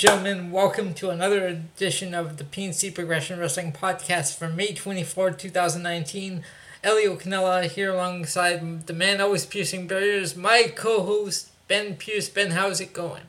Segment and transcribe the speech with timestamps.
[0.00, 6.42] Gentlemen, welcome to another edition of the PNC Progression Wrestling Podcast for May 24, 2019.
[6.82, 12.30] Elio Canella here alongside the man always piercing barriers, my co host, Ben Pierce.
[12.30, 13.24] Ben, how's it going?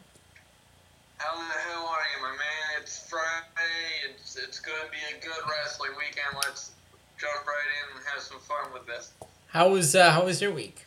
[1.17, 2.81] How the hell are you, my man?
[2.81, 4.07] It's Friday.
[4.09, 6.37] It's, it's going to be a good wrestling weekend.
[6.37, 6.71] Let's
[7.19, 9.11] jump right in and have some fun with this.
[9.47, 10.85] How was, uh, how was your week?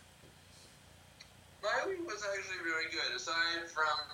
[1.63, 3.15] My week was actually very good.
[3.15, 4.14] Aside from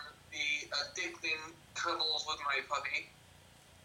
[1.80, 3.08] cuddles with my puppy,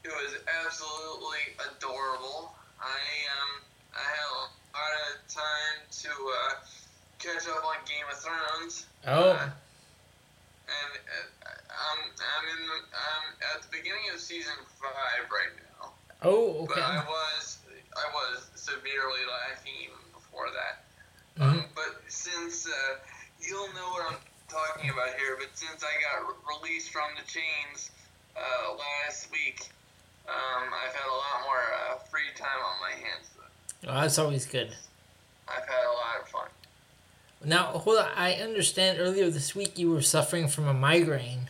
[0.03, 2.51] it was absolutely adorable.
[2.79, 2.99] I
[3.39, 3.63] um
[3.95, 4.35] I had a
[4.75, 6.53] lot of time to uh,
[7.19, 8.85] catch up on Game of Thrones.
[9.07, 9.31] Oh.
[9.31, 9.49] Uh,
[10.67, 15.93] and uh, I'm I'm in the, I'm at the beginning of season five right now.
[16.21, 16.79] Oh, But.
[16.79, 17.59] I was
[17.95, 20.83] I was severely lacking even before that.
[21.39, 21.63] Mhm.
[21.63, 22.99] Um, but since uh,
[23.39, 24.19] you'll know what I'm
[24.55, 27.91] talking about here, but since I got re- released from the chains
[28.37, 29.67] uh, last week,
[30.27, 33.27] um, I've had a lot more uh, free time on my hands.
[33.87, 34.69] Oh, that's always good.
[35.47, 36.47] I've had a lot of fun.
[37.43, 38.09] Now, hold on.
[38.15, 41.49] I understand earlier this week you were suffering from a migraine.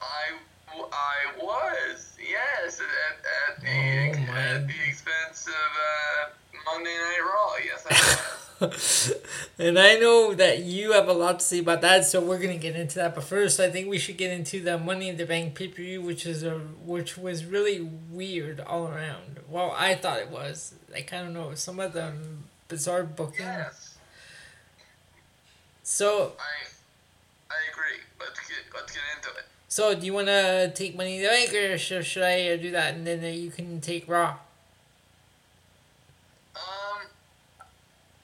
[0.00, 0.36] I,
[0.70, 7.41] I was yes at, at, the, Oh, at the expense of uh, Monday Night Raw.
[8.62, 9.14] Yes, I was.
[9.58, 12.56] and I know that you have a lot to say about that, so we're gonna
[12.58, 13.14] get into that.
[13.14, 15.76] But first, I think we should get into the Money in the Bank pay per
[15.82, 17.80] view, which is a which was really
[18.10, 19.40] weird all around.
[19.48, 20.74] Well, I thought it was.
[20.90, 22.12] Like I don't know, some of the
[22.68, 23.46] bizarre booking.
[23.46, 23.96] yes,
[25.82, 26.52] So, I
[27.50, 28.00] I agree.
[28.20, 29.44] Let's get let's get into it.
[29.68, 32.70] so do you want to take Money in the Bank, or should, should I do
[32.72, 34.36] that, and then uh, you can take Raw?
[36.54, 37.00] Um,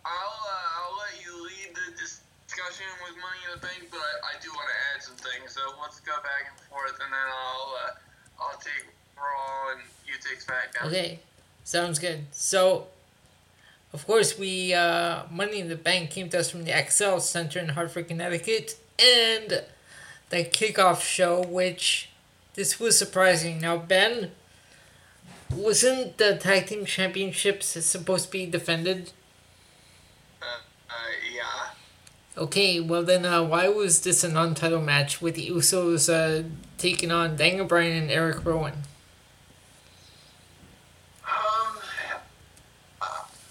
[0.04, 4.36] I'll uh, I'll let you lead the discussion with Money in the Bank, but I,
[4.36, 5.52] I do want to add some things.
[5.52, 8.86] So let's go back and forth, and then I'll uh, I'll take
[9.16, 10.88] Raw and you take SmackDown.
[10.88, 11.20] Okay,
[11.64, 12.26] sounds good.
[12.32, 12.86] So,
[13.92, 17.58] of course, we uh, Money in the Bank came to us from the XL Center
[17.58, 19.64] in Hartford, Connecticut, and
[20.30, 22.10] the kickoff show, which
[22.54, 23.60] this was surprising.
[23.60, 24.32] Now, Ben,
[25.50, 29.12] wasn't the tag team championships supposed to be defended?
[30.42, 30.46] Uh,
[30.90, 30.94] uh,
[31.34, 31.77] yeah.
[32.38, 36.46] Okay, well then, uh, why was this a non-title match with the Usos uh,
[36.78, 38.74] taking on Daniel Bryan and Eric Rowan?
[41.26, 41.78] Um,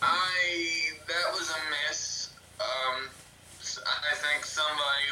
[0.01, 1.59] I that was a
[1.89, 2.29] miss.
[2.61, 3.09] Um,
[3.59, 5.03] I think somebody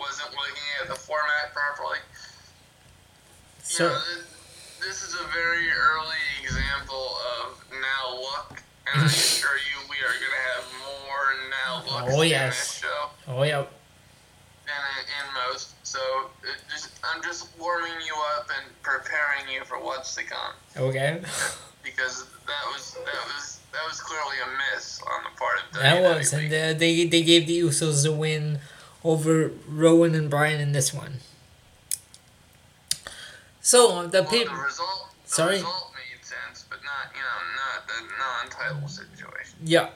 [0.00, 1.98] wasn't looking at the format properly.
[3.62, 3.84] So.
[3.84, 4.00] you know,
[4.80, 7.10] this, is a very early example
[7.44, 8.62] of now look,
[8.94, 11.08] and I assure you we are going to have more
[11.50, 12.77] now looks Oh, yes.
[12.77, 12.77] show
[13.38, 13.58] Oh yeah.
[13.58, 13.66] And,
[15.06, 15.74] in most.
[15.86, 16.00] So
[16.68, 21.20] just, I'm just warming you up and preparing you for what's to come Okay.
[21.84, 26.02] because that was that was that was clearly a miss on the part of That
[26.16, 28.58] was, and uh, they they gave the Usos the win
[29.04, 31.18] over Rowan and Bryan in this one.
[33.60, 35.54] So the well, people, the result, the Sorry?
[35.56, 39.54] result made sense, but not you know not the non-title situation.
[39.62, 39.90] yeah.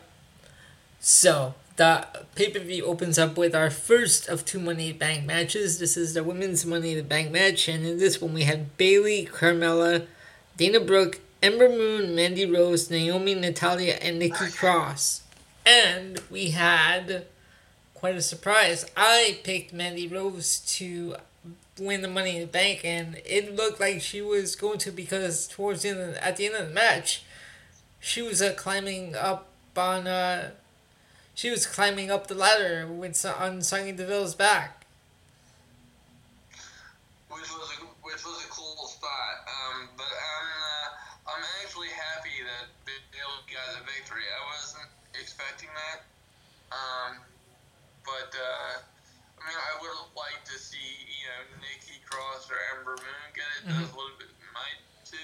[1.01, 2.07] So the
[2.37, 5.81] pay per view opens up with our first of two Money in the Bank matches.
[5.81, 8.77] This is the women's Money in the Bank match, and in this one we had
[8.77, 10.07] Bayley, Carmella,
[10.57, 15.23] Dana Brooke, Ember Moon, Mandy Rose, Naomi, Natalya, and Nikki Cross.
[15.67, 17.27] And we had
[17.95, 18.87] quite a surprise.
[18.97, 21.17] I picked Mandy Rose to
[21.81, 25.49] win the Money in the Bank, and it looked like she was going to because
[25.49, 27.25] towards the end of, at the end of the match,
[27.99, 30.51] she was uh, climbing up on uh,
[31.35, 34.85] she was climbing up the ladder with on Sonya Deville's back.
[37.29, 39.35] which was a which was a cool spot.
[39.49, 44.23] Um, but I'm uh, I'm actually happy that Bayley got the victory.
[44.29, 46.05] I wasn't expecting that.
[46.73, 47.25] Um,
[48.05, 52.61] but uh, I mean, I would have liked to see you know Nikki Cross or
[52.77, 53.63] Ember Moon get it.
[53.73, 53.97] Those Mhm.
[53.97, 54.71] would have been my
[55.09, 55.17] 2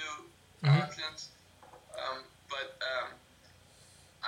[0.64, 0.82] Mhm.
[0.88, 1.28] options.
[1.98, 3.08] Um, but um,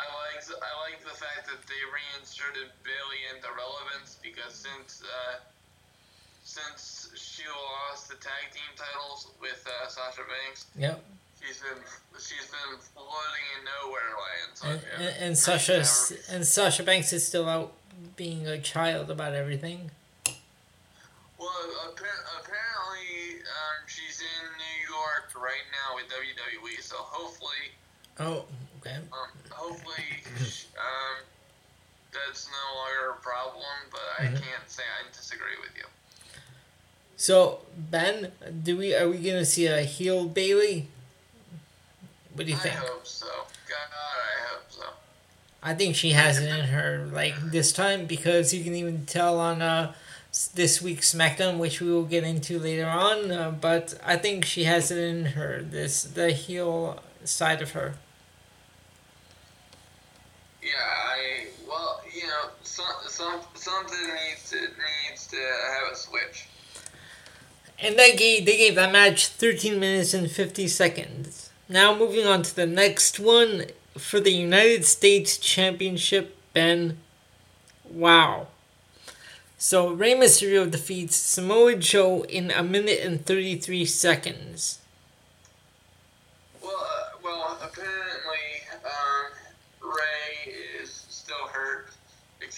[0.00, 5.36] I like I like the fact that they reinserted Bayley into relevance because since uh,
[6.44, 11.04] since she lost the tag team titles with uh, Sasha Banks, Yep.
[11.40, 11.82] she's been
[12.18, 14.50] she's been floating in nowhere land.
[14.54, 15.06] So, And, yeah.
[15.06, 15.84] and, and Sasha
[16.32, 17.72] and Sasha Banks is still out
[18.16, 19.90] being a child about everything.
[21.38, 21.48] Well,
[21.88, 26.82] appar- apparently um, she's in New York right now with WWE.
[26.82, 27.72] So hopefully,
[28.18, 28.44] Oh,
[28.80, 28.96] okay.
[28.96, 30.04] um, hopefully,
[30.78, 31.16] um,
[32.12, 33.64] that's no longer a problem.
[33.90, 34.32] But I Mhm.
[34.42, 35.84] can't say I disagree with you.
[37.16, 38.32] So Ben,
[38.62, 40.88] do we are we gonna see a heel Bayley?
[42.34, 42.74] What do you think?
[42.76, 43.26] I hope so.
[43.68, 44.84] God, I hope so.
[45.62, 49.38] I think she has it in her like this time because you can even tell
[49.38, 49.92] on uh
[50.54, 53.30] this week's SmackDown, which we will get into later on.
[53.32, 57.96] Uh, but I think she has it in her this the heel side of her.
[60.62, 66.46] Yeah, I well, you know, some, some something needs to needs to have a switch.
[67.78, 71.50] And they gave they gave that match thirteen minutes and fifty seconds.
[71.68, 73.66] Now moving on to the next one
[73.96, 76.36] for the United States Championship.
[76.52, 76.98] Ben,
[77.88, 78.48] wow.
[79.56, 84.78] So Rey Mysterio defeats Samoa Joe in a minute and thirty three seconds.
[86.62, 88.09] Well, uh, well, apparently,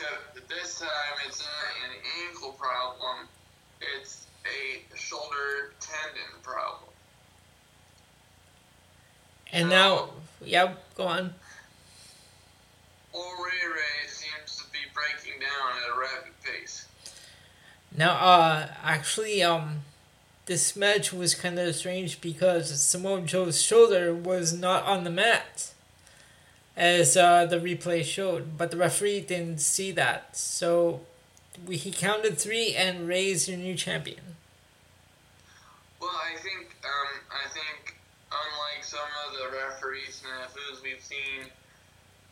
[0.03, 0.89] except that this time
[1.27, 1.97] it's not an
[2.29, 3.29] ankle problem;
[3.97, 6.91] it's a shoulder tendon problem.
[9.53, 10.11] And now,
[10.43, 11.35] yeah, go on.
[13.15, 16.87] Old Rey Rey seems to be breaking down at a rapid pace.
[17.95, 19.83] Now, uh, actually, um,
[20.47, 25.72] this match was kind of strange because Samoa Joe's shoulder was not on the mat,
[26.77, 30.37] as uh, the replay showed, but the referee didn't see that.
[30.37, 31.01] So,
[31.67, 34.37] we, he counted three and raised your new champion.
[36.01, 37.97] Well, I think, um, I think,
[38.31, 38.99] unlike some
[39.29, 41.47] of the referee snafus we've seen,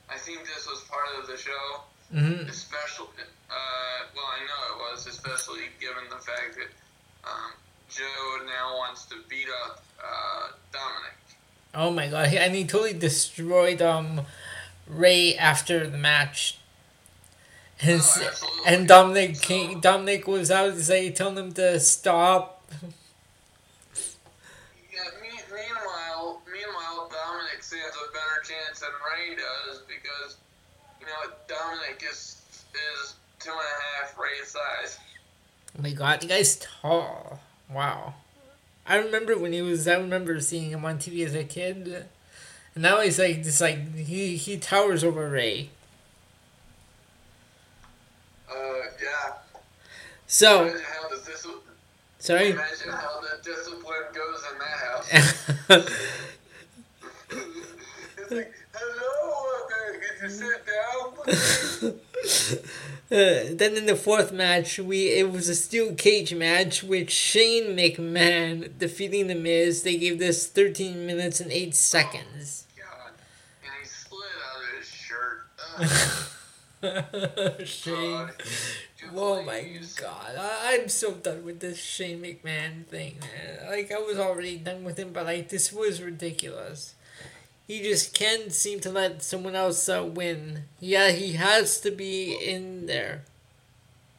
[0.09, 1.83] I think this was part of the show.
[2.11, 3.07] hmm especially,
[3.51, 6.71] uh, well, I know it was, especially given the fact that
[7.29, 7.53] um,
[7.89, 11.20] Joe now wants to beat up uh, Dominik.
[11.75, 14.23] Oh my god, and he totally destroyed um
[14.89, 16.57] Rey after the match.
[17.83, 22.63] And, Oh, and Dominik So- came, Dominik was out to say telling him to stop.
[24.93, 30.37] Yeah, me, meanwhile, meanwhile, Dominik stands a better chance than Rey does because,
[31.01, 32.37] you know, Dominik is
[32.75, 34.99] is two and a half Rey size.
[35.79, 37.41] Oh my god, the guy's tall.
[37.73, 38.15] Wow.
[38.91, 42.07] I remember when he was I remember seeing him on TV as a kid.
[42.75, 45.71] And now he's like just like he he towers over Rey.
[48.51, 48.55] Uh,
[49.03, 49.33] yeah.
[50.27, 51.47] So Imagine how the dis-
[52.19, 52.51] sorry.
[52.51, 54.79] Imagine how the discipline goes in that
[55.79, 55.91] house.
[58.19, 61.95] It's like, hello, could you sit down?
[63.13, 67.77] Uh, then in the fourth match, we it was a steel cage match with Shane
[67.77, 69.83] McMahon defeating the Miz.
[69.83, 72.69] They gave this thirteen minutes and eight seconds.
[72.79, 73.11] God.
[73.65, 74.89] And he slid out of his
[77.59, 77.67] shirt.
[77.67, 78.33] Shane, God.
[79.17, 79.69] oh my
[80.01, 83.69] god, I, I'm so done with this Shane McMahon thing, man.
[83.69, 86.95] Like I was already done with him, but like this was ridiculous.
[87.71, 90.65] He just can't seem to let someone else uh, win.
[90.81, 93.23] Yeah, he has to be in there.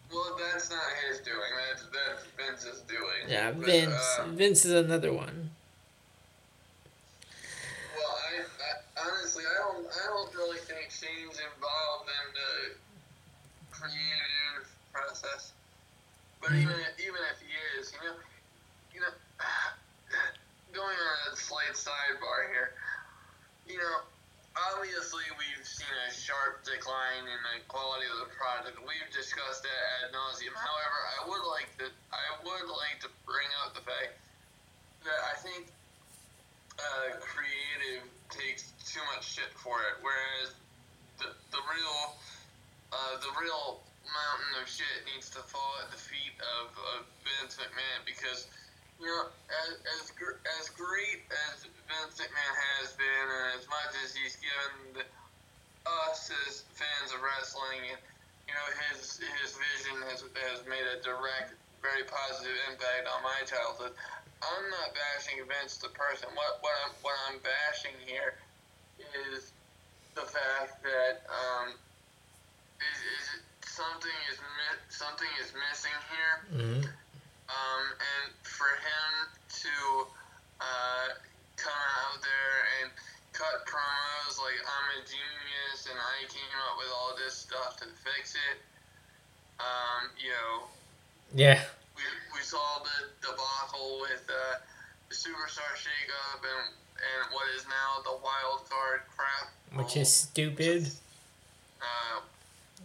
[0.10, 0.80] Well, that's not
[1.10, 1.52] his doing.
[1.68, 3.28] That's, that's Vince's doing.
[3.28, 4.18] Yeah, But, Vince.
[4.20, 5.50] uh, Vince is another one.
[7.94, 12.76] Well, I, I honestly, I don't, I don't really think Shane's involved in the
[13.70, 15.52] creative process.
[16.40, 16.62] But Mhm.
[16.62, 18.16] even, even if he is, you know,
[18.96, 19.12] you know,
[20.72, 22.72] going on a slight sidebar here,
[23.68, 24.04] you know,
[24.74, 28.76] obviously we've seen a sharp decline in the quality of the product.
[28.84, 30.52] We've discussed that ad nauseum.
[30.52, 34.20] However, I would like to, I would like to bring out the fact
[35.08, 35.72] that I think
[36.76, 40.52] uh, creative takes too much shit for it, whereas
[41.24, 42.20] the the real
[42.92, 47.56] uh, the real mountain of shit needs to fall at the feet of, of Vince
[47.56, 48.52] McMahon because
[49.00, 50.12] you know as as,
[50.60, 55.08] as great as Vince McMahon has been, and as much as he's given
[55.88, 58.11] us as fans of wrestling, and
[58.52, 63.40] you know his his vision has has made a direct, very positive impact on my
[63.48, 63.96] childhood.
[64.44, 66.28] I'm not bashing Vince the person.
[66.36, 68.36] What what I'm what I'm bashing here
[69.32, 69.56] is
[70.20, 71.80] the fact that um
[72.84, 73.26] is, is
[73.64, 76.36] something is mi- something is missing here.
[76.52, 76.84] Mm-hmm.
[77.52, 79.12] Um, and for him
[79.64, 79.76] to
[80.60, 81.08] uh,
[81.56, 82.92] come out there and
[83.42, 87.90] cut promos like I'm a genius and I came up with all this stuff to
[88.06, 88.58] fix it.
[89.58, 90.70] Um, you know,
[91.34, 91.58] Yeah.
[91.98, 92.04] we,
[92.38, 94.62] we saw the debacle with uh,
[95.10, 99.50] the superstar shakeup and and what is now the wild card crap.
[99.74, 100.86] Which is stupid.
[101.82, 102.22] uh,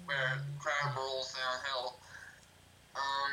[0.07, 1.97] where crap rolls downhill.
[2.97, 3.31] Um,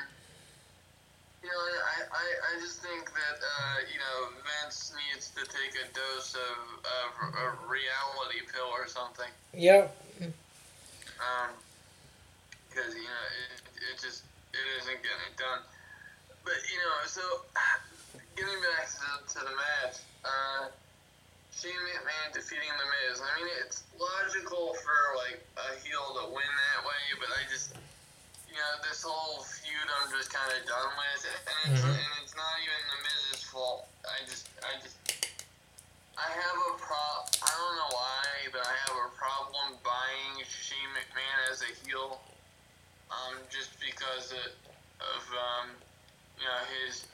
[1.43, 5.75] you know, I, I, I just think that, uh, you know, Vince needs to take
[5.75, 6.57] a dose of,
[6.87, 9.27] of a reality pill or something.
[9.51, 9.91] Yep.
[11.19, 11.51] Um,
[12.71, 13.59] because, you know, it,
[13.91, 14.23] it just,
[14.55, 15.59] it isn't getting it done.
[16.47, 17.21] But, you know, so,
[18.39, 20.71] getting back to, to the match, uh,
[21.51, 23.19] Shane McMahon defeating The Miz.
[23.19, 27.75] I mean, it's logical for, like, a heel to win that way, but I just,
[28.53, 31.89] you know this whole feud I'm just kind of done with, and it's, Mhm.
[31.97, 33.89] and it's not even The Miz's fault.
[34.05, 34.97] I just I just
[36.17, 37.01] I have a pro.
[37.41, 42.21] I don't know why, but I have a problem buying Shane McMahon as a heel.
[43.09, 44.49] Um, just because of,
[45.01, 45.69] of um,
[46.39, 47.05] you know his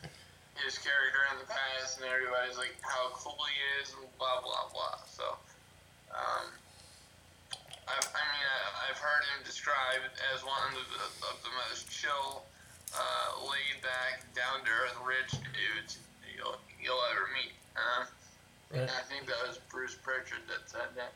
[0.64, 4.68] his character in the past, and everybody's like how cool he is, and blah blah
[4.72, 5.00] blah.
[5.08, 5.38] So,
[6.12, 6.52] um,
[7.88, 11.86] I've, I mean, I, I've heard him described as one of the, of the most
[11.94, 12.42] chill,
[12.98, 16.00] uh, laid back, down to earth, rich dudes
[16.36, 17.54] you'll you'll ever meet.
[17.78, 18.06] Uh,
[18.72, 18.84] Right.
[18.84, 21.14] I think that was Bruce Pritchard that said that.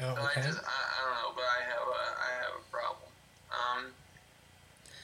[0.00, 0.40] Oh, So I okay.
[0.40, 3.10] just, I, I don't know, but I have a, I have a problem.
[3.52, 3.84] Um,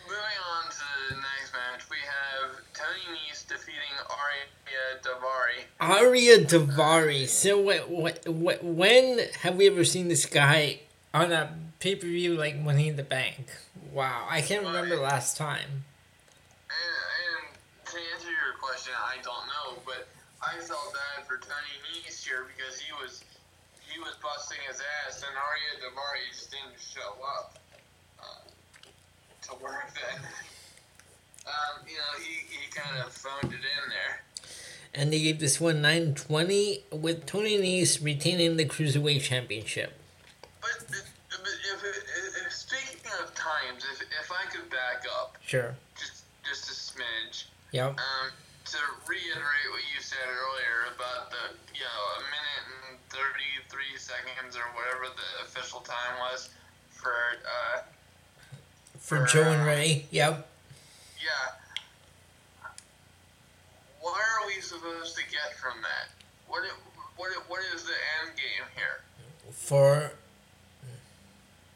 [0.07, 5.61] moving on to the next match, we have Tony Nese defeating Ariya Daivari.
[5.79, 7.29] Ariya Daivari.
[7.29, 10.81] So what, what, what, when have we ever seen this guy
[11.13, 11.51] on a
[11.85, 13.45] pay per view like Money in the Bank?
[13.93, 15.85] Wow, I can't remember last time.
[16.73, 16.97] And,
[17.29, 17.45] and
[17.85, 20.09] to answer your question, I don't know, but
[20.41, 23.23] I felt bad for Tony Nese here because he was,
[23.87, 27.59] he was busting his ass, and Ariya Daivari just didn't show up
[28.19, 28.49] uh,
[29.43, 30.23] to work then.
[31.47, 34.23] Um, you know, he, he kind of phoned it in there.
[34.95, 39.93] And they gave this one 920 with Tony Nese retaining the Cruiserweight Championship.
[40.63, 41.03] But, but
[44.55, 45.75] if I could back up Sure.
[45.99, 47.91] just just a smidge, Yep.
[47.99, 48.31] um,
[48.67, 53.97] to reiterate what you said earlier about the you know a minute and thirty three
[53.99, 56.51] seconds or whatever the official time was
[56.91, 57.83] for uh,
[58.99, 60.07] For for, Joe and uh, Rey.
[60.11, 60.49] Yep.
[61.23, 61.55] yeah.
[64.01, 66.11] What are we supposed to get from that?
[66.47, 66.73] What it,
[67.17, 69.01] what it, what is the end game here?
[69.53, 70.13] For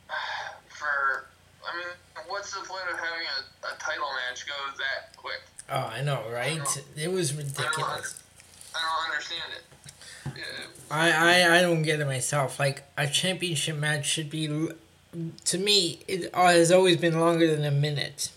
[0.68, 1.26] For
[1.66, 1.86] I mean,
[2.28, 5.40] what's the point of having a, a title match go that quick?
[5.70, 6.84] oh, I know, right?
[6.96, 8.22] It was ridiculous.
[8.74, 9.62] I don't understand it.
[10.36, 12.58] Yeah, I, I, I don't get it myself.
[12.58, 17.64] Like a championship match should be, to me, it uh, has always been longer than
[17.64, 18.30] a minute.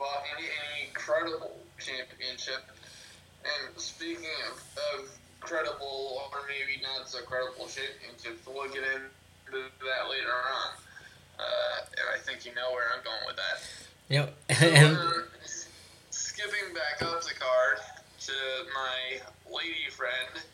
[0.00, 2.64] well, any, any credible championship,
[3.44, 4.58] and speaking of,
[5.00, 5.08] of
[5.40, 10.72] credible or maybe not so credible championships, we'll get into that later on.
[11.38, 11.42] Uh,
[11.92, 13.58] and I think you know where I'm going with that.
[14.08, 14.34] Yep.
[14.74, 15.24] And um,
[16.10, 17.78] skipping back up the card
[18.26, 18.32] to
[18.74, 19.20] my
[19.54, 20.44] lady friend,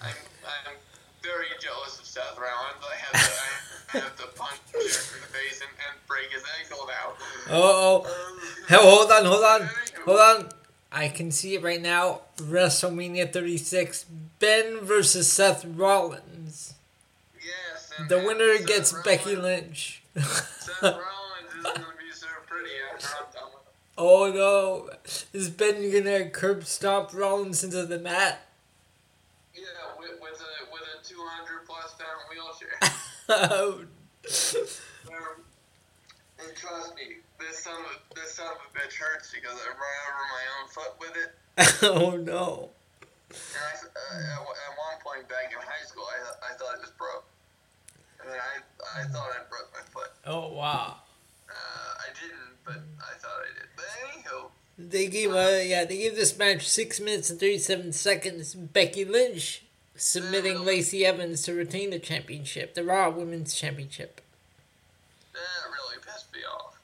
[0.00, 0.08] I'm,
[0.44, 0.74] I'm
[1.22, 2.82] very jealous of Seth Rollins.
[2.82, 6.42] I have to, I have to punch him in the face and, and break his
[6.60, 7.12] ankle now.
[7.50, 9.70] oh, oh, Um, Hey, hold on, hold on,
[10.04, 10.48] hold on.
[10.94, 12.20] I can see it right now.
[12.36, 14.04] WrestleMania 36,
[14.38, 16.74] Ben versus Seth Rollins.
[17.34, 20.01] Yes, and The winner Seth gets Rollins- Becky Lynch.
[20.16, 23.72] Seth Rollins isn't to be so pretty after I'm done with him.
[23.98, 24.90] oh no,
[25.32, 28.46] is Ben gonna curb stop Rollins into the mat?
[29.54, 29.62] Yeah,
[29.98, 32.78] with, with a with a 200 plus pound wheelchair.
[33.28, 33.84] oh
[35.12, 35.42] Um,
[36.38, 39.98] and trust me, this son of this son of a bitch hurts because I run
[40.08, 41.30] over my own foot with it.
[41.82, 42.70] oh, no.
[43.30, 46.92] And I, uh, at, one point back in high school, I, I thought it was
[46.96, 47.24] broke.
[48.20, 49.71] And then I I thought I broke.
[50.26, 50.96] Oh wow.
[51.48, 53.68] Uh, I didn't, but I thought I did.
[53.76, 57.92] But anywho, They gave uh yeah they gave this match six minutes and thirty seven
[57.92, 58.54] seconds.
[58.54, 59.62] Becky Lynch
[59.96, 64.20] submitting Lacey Evans to retain the championship, the Raw Women's Championship.
[65.32, 66.76] that really pissed me off.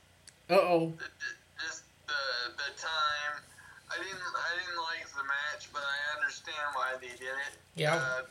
[0.51, 0.93] Uh oh.
[0.99, 2.23] The- the- Just the
[2.57, 3.43] the time.
[3.91, 7.55] I didn't I didn't like the match, but I understand why they did it.
[7.77, 7.95] Yeah.
[7.95, 8.23] Uh,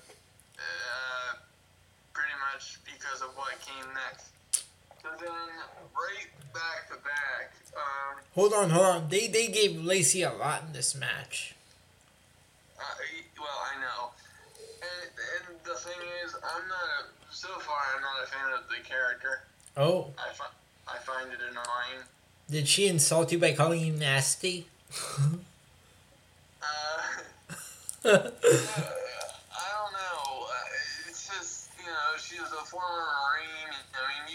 [0.60, 1.36] uh,
[2.14, 4.30] pretty much because of what came next.
[5.08, 5.32] So then,
[5.96, 9.10] right back to back, um, Hold on, hold on.
[9.10, 11.56] They they gave Lacey a lot in this match.
[12.78, 12.84] uh,
[13.40, 14.12] well, I know.
[14.82, 15.10] And,
[15.50, 18.84] and the thing is, I'm not a, so far, I'm not a fan of the
[18.88, 19.44] character.
[19.78, 22.04] Oh, I, fi- I find it annoying.
[22.50, 24.68] did she insult you by calling you nasty?
[26.62, 26.66] Uh,
[28.06, 30.46] uh, I don't know.
[30.46, 33.74] Uh, It's just, you know, she was a former Marine.
[33.94, 34.27] I mean,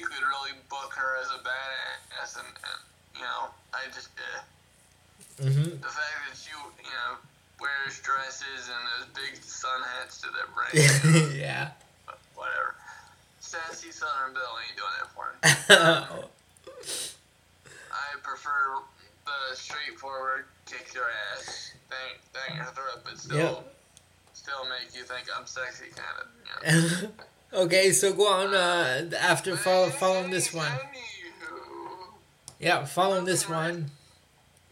[0.90, 2.80] her as a badass, and, and
[3.14, 5.62] you know, I just, uh, mm-hmm.
[5.62, 7.16] the fact that you, you know,
[7.60, 11.38] wears dresses and those big sun hats to their brain.
[11.38, 11.70] yeah.
[12.34, 12.74] Whatever.
[13.40, 15.38] Sassy Southern Belle ain't doing it for me.
[17.92, 18.80] I prefer
[19.26, 21.04] the straightforward kick your
[21.36, 23.74] ass, bang, bang your throat, but still, Yep.
[24.32, 26.26] still make you think I'm sexy, kind of.
[26.72, 27.12] You know.
[27.54, 30.72] okay, so go on uh, after follow, following this one.
[32.58, 33.90] Yeah, following this one.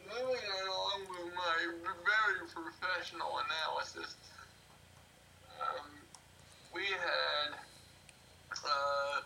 [0.07, 4.15] moving along with my very professional analysis,
[5.61, 5.91] um,
[6.75, 7.59] we had
[8.65, 9.21] uh,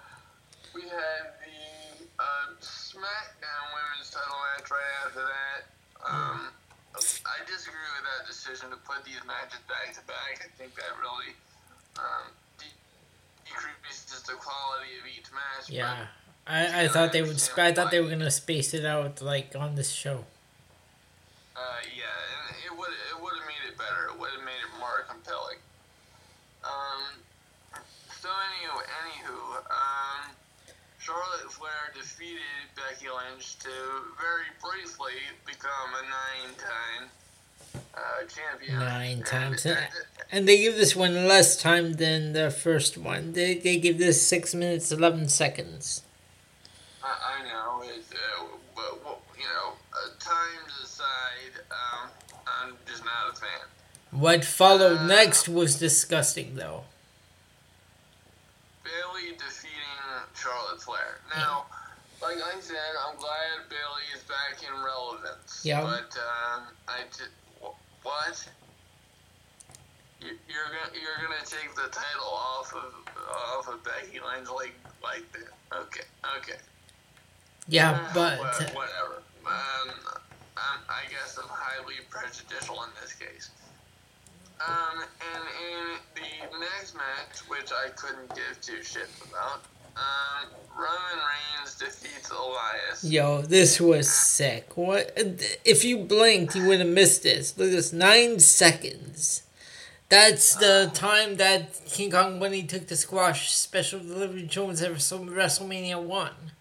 [0.75, 5.61] we had the uh, SmackDown Women's Title match right after that.
[6.09, 6.49] Um,
[6.97, 10.41] I disagree with that decision to put these matches back to back.
[10.41, 11.37] I think that really
[11.99, 12.33] um,
[13.45, 15.71] decreases the quality of each match.
[15.71, 16.07] Yeah.
[16.47, 17.41] I, I thought they would.
[17.41, 20.25] sp- I thought they were gonna space it out like on this show.
[21.57, 21.61] Uh,
[21.97, 22.05] yeah,
[22.49, 24.13] and it would it would have made it better.
[24.13, 25.57] It would have made it more compelling.
[26.65, 27.17] Um,
[28.21, 30.37] so anywho, anywho, um,
[30.99, 33.73] Charlotte Flair defeated Becky Lynch to
[34.21, 37.09] very briefly become a nine-time
[37.97, 38.79] uh, champion.
[38.79, 39.65] Nine times.
[39.67, 39.79] and-
[40.31, 43.35] And they give this one less time than the first one.
[43.35, 46.03] They they give this six minutes eleven seconds.
[47.03, 52.09] I, I know, it, uh, but well, you know, uh, times aside, um,
[52.47, 53.67] I'm just not a fan.
[54.11, 56.85] What followed Uh, next was disgusting, though.
[58.83, 60.01] Bayley defeating
[60.35, 61.19] Charlotte Flair.
[61.37, 61.67] Now,
[62.21, 65.61] like I said, I'm glad Bayley is back in relevance.
[65.65, 65.83] Yeah.
[65.83, 67.31] But um, I just
[68.05, 68.49] what?
[70.21, 72.95] You- You're gonna you're gonna take the title off of
[73.31, 75.77] off of Becky Lynch like like that?
[75.81, 76.05] Okay,
[76.39, 76.59] okay.
[77.69, 78.47] Yeah, Uh, but wha-
[78.81, 79.23] whatever.
[79.47, 79.91] Um,
[80.57, 83.51] I'm, I guess I'm highly prejudicial in this case.
[84.67, 85.99] Um, and in
[86.53, 89.63] the next match, which I couldn't give two shits about,
[89.97, 93.05] um, Roman Reigns defeats Elias.
[93.05, 94.77] yo, this was sick.
[94.77, 95.13] What
[95.65, 97.57] if you blinked, you would have missed this?
[97.57, 99.43] Look at this, nine seconds.
[100.09, 105.27] That's the time that King Kong he took the squash special delivery Jones at Wrestle-
[105.27, 106.53] WrestleMania one.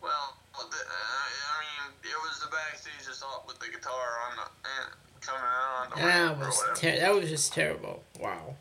[0.00, 4.42] Well, the, uh, I mean, it was the backstage assault with the guitar on the
[5.20, 8.02] coming out on the That was ter- that was just terrible.
[8.20, 8.54] Wow.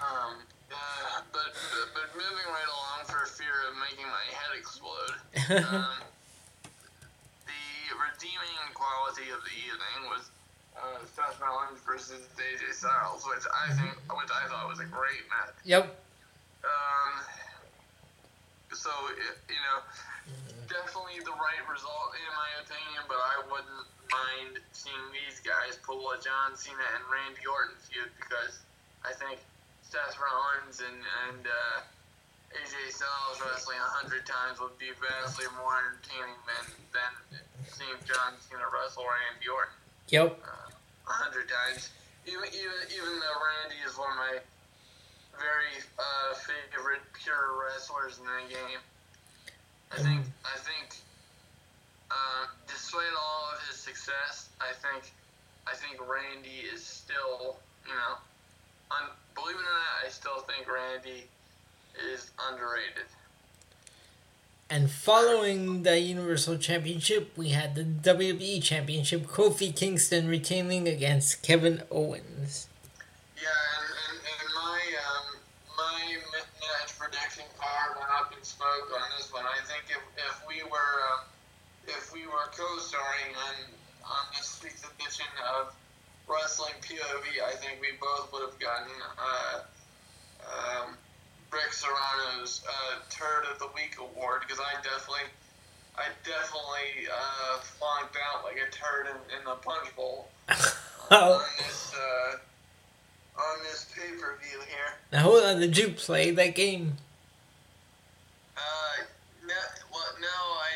[0.00, 0.36] Um,
[0.72, 5.14] uh, but, but but moving right along for fear of making my head explode.
[5.50, 6.00] Um,
[7.44, 10.30] the redeeming quality of the evening was
[10.76, 15.24] uh, Seth Rollins versus AJ Styles, which I think, which I thought was a great
[15.28, 15.56] match.
[15.64, 15.84] yep.
[16.64, 17.12] Um,
[18.72, 18.90] so
[19.48, 19.78] you know,
[20.66, 26.10] definitely the right result in my opinion, but I wouldn't mind seeing these guys pull
[26.10, 28.64] a John Cena and Randy Orton feud because
[29.04, 29.38] I think
[29.86, 31.78] Seth Rollins and and uh,
[32.54, 36.64] AJ Styles wrestling a hundred times would be vastly more entertaining than
[36.94, 37.12] than
[37.66, 39.74] seeing John Cena wrestle Randy Orton
[40.08, 40.38] Yep.
[40.38, 41.90] a hundred times.
[42.26, 44.34] Even even even though Randy is one of my
[45.34, 48.80] very uh, favorite pure wrestlers in the game,
[49.90, 50.94] I think I think
[52.10, 55.10] uh, despite all of his success, I think
[55.66, 58.16] I think Randy is still you know,
[58.94, 61.26] un- believe it or not, I still think Randy
[62.12, 63.06] is underrated.
[64.70, 71.82] And following the Universal Championship, we had the WWE Championship, Kofi Kingston retaining against Kevin
[71.90, 72.66] Owens.
[73.36, 75.26] Yeah, and, and, and my um,
[75.76, 76.16] my
[76.64, 79.44] match prediction card went up in smoke on this one.
[79.44, 81.22] I think if, if we were uh,
[81.86, 83.54] if we were co-starring on
[84.02, 85.74] on this week's edition of
[86.26, 89.60] Wrestling POV, I think we both would have gotten uh,
[90.48, 90.96] um,
[91.54, 95.30] Rick Serrano's uh, Turd of the Week award because I definitely
[95.96, 100.28] I definitely uh, flunked out like a turd in, in the punch bowl
[101.10, 102.36] Oh, on this uh,
[103.40, 104.94] on this pay per view here.
[105.12, 106.94] now hold on, did you play that game?
[108.56, 108.60] Uh,
[109.46, 109.54] no,
[109.92, 110.70] well, no, I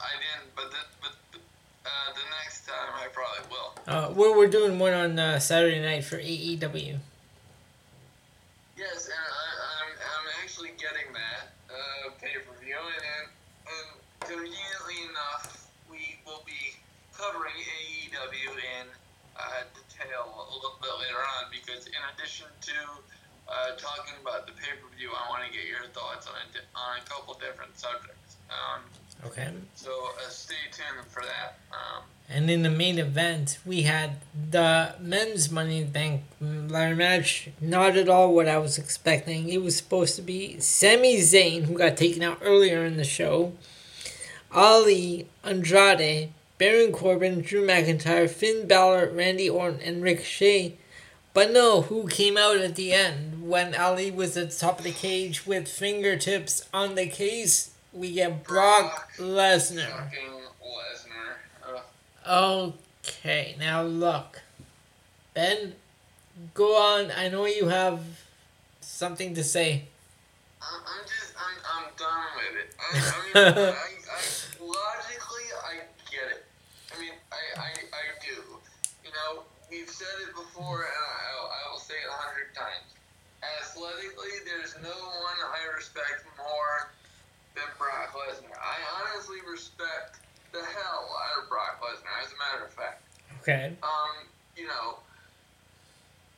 [0.00, 1.40] I didn't, but the, but
[1.86, 3.72] uh, the next time I probably will.
[3.86, 6.98] Uh, we're, we're doing one on uh, Saturday night for AEW.
[8.76, 13.28] Yes, and I, I'm I'm actually getting that uh, pay per view, and, and
[13.68, 13.86] and
[14.28, 16.76] conveniently enough, we will be
[17.16, 18.86] covering AEW in
[19.36, 22.76] uh, detail a little bit later on because in addition to
[23.48, 26.46] uh, talking about the pay per view, I want to get your thoughts on a,
[26.52, 28.36] di- on a couple different subjects.
[28.50, 28.82] Um,
[29.26, 29.48] Okay.
[29.74, 29.90] so
[30.24, 31.58] uh, stay tuned for that.
[31.72, 34.18] Um, And in the main event, we had
[34.50, 37.48] the men's Money in the Bank ladder match.
[37.60, 39.48] Not at all what I was expecting.
[39.48, 43.54] It was supposed to be Sami Zayn, who got taken out earlier in the show,
[44.52, 50.76] Ali, Andrade, Baron Corbin, Drew McIntyre, Finn Balor, Randy Orton, and Rick Ricochet.
[51.34, 54.84] But no, who came out at the end when Ali was at the top of
[54.84, 57.70] the cage with fingertips on the case?
[57.92, 60.10] We get Brock Lesnar.
[60.10, 61.82] Lesnar.
[62.26, 64.42] Okay, now look.
[65.32, 65.74] Ben,
[66.54, 67.10] go on.
[67.10, 68.00] I know you have
[68.80, 69.84] something to say.
[70.60, 72.74] I'm, I'm just, I'm, I'm done with it.
[72.80, 73.74] I, I mean, I, I,
[74.60, 75.74] logically, I
[76.10, 76.44] get it.
[76.94, 78.42] I mean, I, I, I do.
[79.04, 79.10] You
[79.78, 82.90] we've said it before, and I, I'll- say it a hundred times.
[83.62, 86.90] Athletically, there's no one I respect more
[87.54, 88.58] than Brock Lesnar.
[88.58, 90.18] I honestly respect
[90.52, 93.00] the hell out of Brock Lesnar, as a matter of fact.
[93.40, 93.72] Okay.
[93.80, 94.98] Um, you know,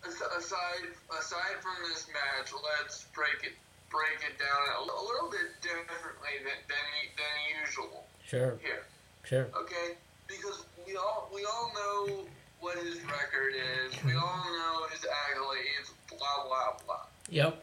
[0.05, 3.57] aside aside from this match, let's break it
[3.89, 8.59] break it down a, a little bit differently than than, than usual Sure.
[8.63, 8.85] here.
[9.25, 9.49] Sure.
[9.57, 9.97] Okay,
[10.29, 12.25] because we all we all know
[12.61, 13.97] what his record is.
[14.05, 15.93] We all know his accolades.
[16.09, 17.05] Blah blah blah.
[17.29, 17.57] Yep.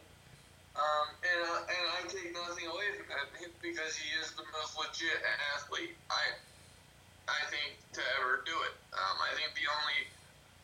[0.78, 3.30] Um, and uh, and I take nothing away from that
[3.62, 5.18] because he is the most legit
[5.58, 6.38] athlete I
[7.30, 8.74] I think to ever do it.
[8.94, 10.00] Um, I think the only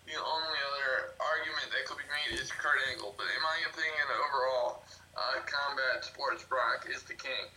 [0.10, 4.06] the only other argument that could be made is Kurt Angle, but in my opinion,
[4.28, 4.84] overall,
[5.16, 7.48] uh, combat sports Brock is the king.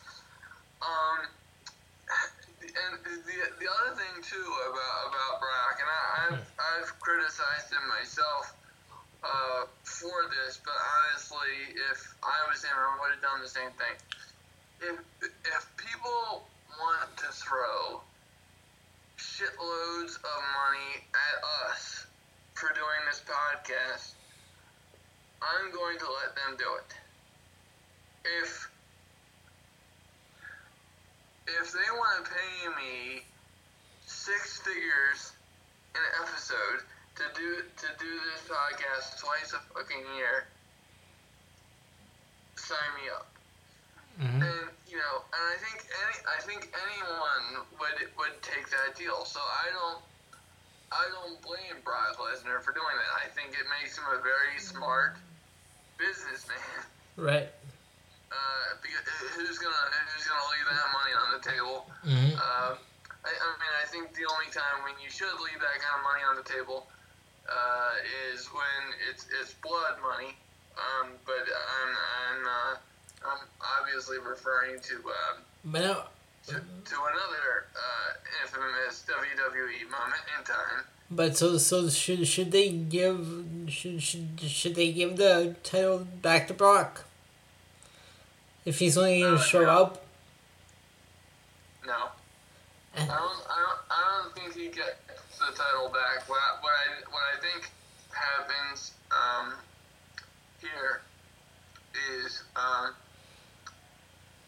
[0.81, 1.27] Um,
[2.77, 7.85] and the the other thing too about about Brock, and I, I've I've criticized him
[7.89, 8.53] myself
[9.25, 13.73] uh, for this, but honestly, if I was him, I would have done the same
[13.81, 13.97] thing.
[14.83, 16.45] If if people
[16.77, 18.01] want to throw
[19.17, 21.37] shitloads of money at
[21.73, 22.07] us
[22.55, 24.13] for doing this podcast,
[25.41, 26.93] I'm going to let them do it.
[28.43, 28.71] If
[31.47, 33.23] if they want to pay me
[34.07, 35.33] six figures
[35.95, 36.85] an episode
[37.17, 40.47] to do to do this podcast twice a fucking year,
[42.57, 43.27] sign me up.
[44.19, 48.99] hmm And you know, and I think any I think anyone would would take that
[48.99, 49.25] deal.
[49.25, 50.03] So I don't
[50.93, 53.13] I don't blame Brock Lesnar for doing that.
[53.25, 55.17] I think it makes him a very smart
[55.99, 56.85] businessman.
[57.17, 57.49] Right.
[58.33, 58.37] Uh,
[59.37, 59.75] who's gonna
[60.13, 61.87] who's gonna leave that money on the table?
[62.03, 62.75] hmm Um,
[63.27, 66.03] I, I mean, I think the only time when you should leave that kind of
[66.07, 66.87] money on the table
[67.49, 67.93] uh,
[68.33, 70.35] is when it's it's blood money.
[70.77, 72.75] Um, but I'm I'm, uh,
[73.31, 73.43] I'm
[73.81, 76.13] obviously referring to um, But
[76.47, 78.11] to, to another uh,
[78.43, 80.85] infamous WWE moment in time.
[81.11, 83.27] but so so should should they give
[83.69, 87.06] should should should they give the title back to Brock?
[88.67, 89.71] If he's only gonna Uh, show no.
[89.83, 90.05] up.
[91.87, 92.11] No,
[92.97, 94.97] I don't I don't I don't think he gets
[95.39, 96.29] the title back.
[96.29, 97.71] What I, what I what I think
[98.11, 99.55] happens um,
[100.61, 101.01] here
[102.19, 102.93] is um,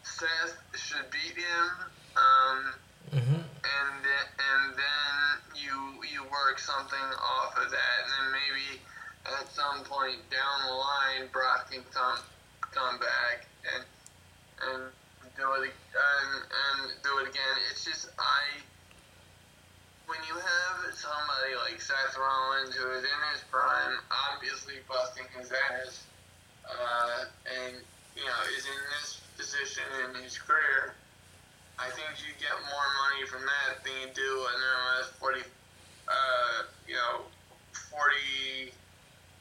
[0.03, 1.69] Seth should beat him.
[2.17, 2.73] Um,
[3.11, 3.41] Mhm.
[3.41, 8.81] and then, and then you you work something off of that, and then maybe
[9.25, 12.19] at some point down the line, Brock can come
[12.71, 13.83] come back and
[14.67, 14.81] and
[15.35, 17.55] do it and, and do it again.
[17.71, 18.59] It's just I
[20.09, 25.53] when you have somebody like Seth Rollins who is in his prime, obviously busting his
[25.53, 26.03] ass,
[26.65, 27.77] uh, and
[28.17, 30.97] you know is in this position in his career.
[31.79, 35.39] I think you get more money from that than you do in MLS 40,
[36.09, 37.23] uh, you know,
[37.71, 38.73] 40,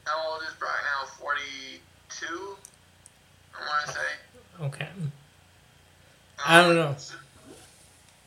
[0.06, 1.10] how old is Brock now?
[1.18, 1.82] 42,
[2.30, 4.27] I want to say.
[4.60, 4.88] Okay.
[6.44, 6.88] I don't know.
[6.88, 7.16] Um, so-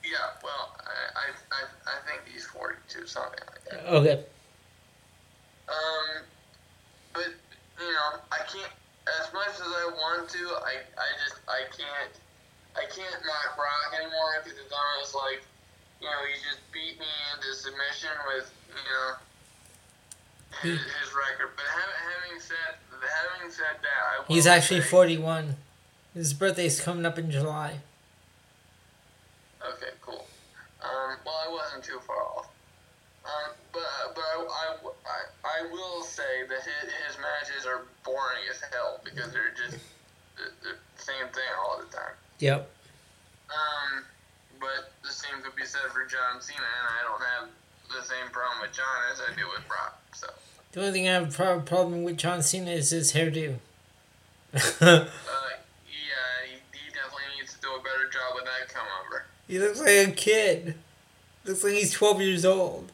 [0.03, 3.93] yeah, well, I, I, I, I think he's 42, something like that.
[3.93, 4.25] Okay.
[5.69, 6.23] Um,
[7.13, 7.27] but,
[7.79, 8.71] you know, I can't,
[9.21, 12.11] as much as I want to, I, I just, I can't,
[12.75, 15.43] I can't knock Brock anymore because it's almost like,
[16.01, 19.07] you know, he just beat me into submission with, you know,
[20.63, 21.51] his, his record.
[21.55, 25.55] But having, having said, having said that, I He's actually say- forty one.
[26.13, 27.79] His birthday's coming up in July.
[29.61, 30.25] Okay, cool.
[30.81, 32.49] Um, well, I wasn't too far off.
[33.23, 33.81] Um, but
[34.15, 38.99] but I, I, I, I will say that his, his matches are boring as hell
[39.03, 39.77] because they're just
[40.35, 42.15] the, the same thing all the time.
[42.39, 42.69] Yep.
[43.49, 44.03] Um,
[44.59, 47.49] but the same could be said for John Cena, and I don't have
[47.89, 50.01] the same problem with John as I do with Brock.
[50.13, 50.27] So.
[50.71, 53.55] The only thing I have a problem with John Cena is his hairdo.
[54.81, 55.07] Uh,
[57.71, 59.25] do a better job with that come over.
[59.47, 60.75] he looks like a kid.
[61.45, 62.91] Looks like he's 12 years old.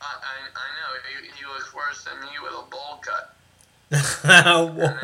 [0.00, 3.36] I, I, I know, he, he looks worse than me with a bowl cut.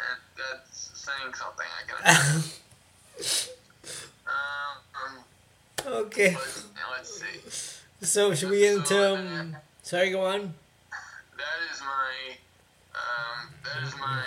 [0.00, 2.42] And that's saying something, I can
[5.86, 6.34] Um, okay.
[6.34, 8.06] let's, let's see.
[8.06, 9.14] So, should we get into.
[9.14, 10.54] Um, sorry, go on.
[11.36, 12.36] That is my,
[12.94, 14.24] um, that is my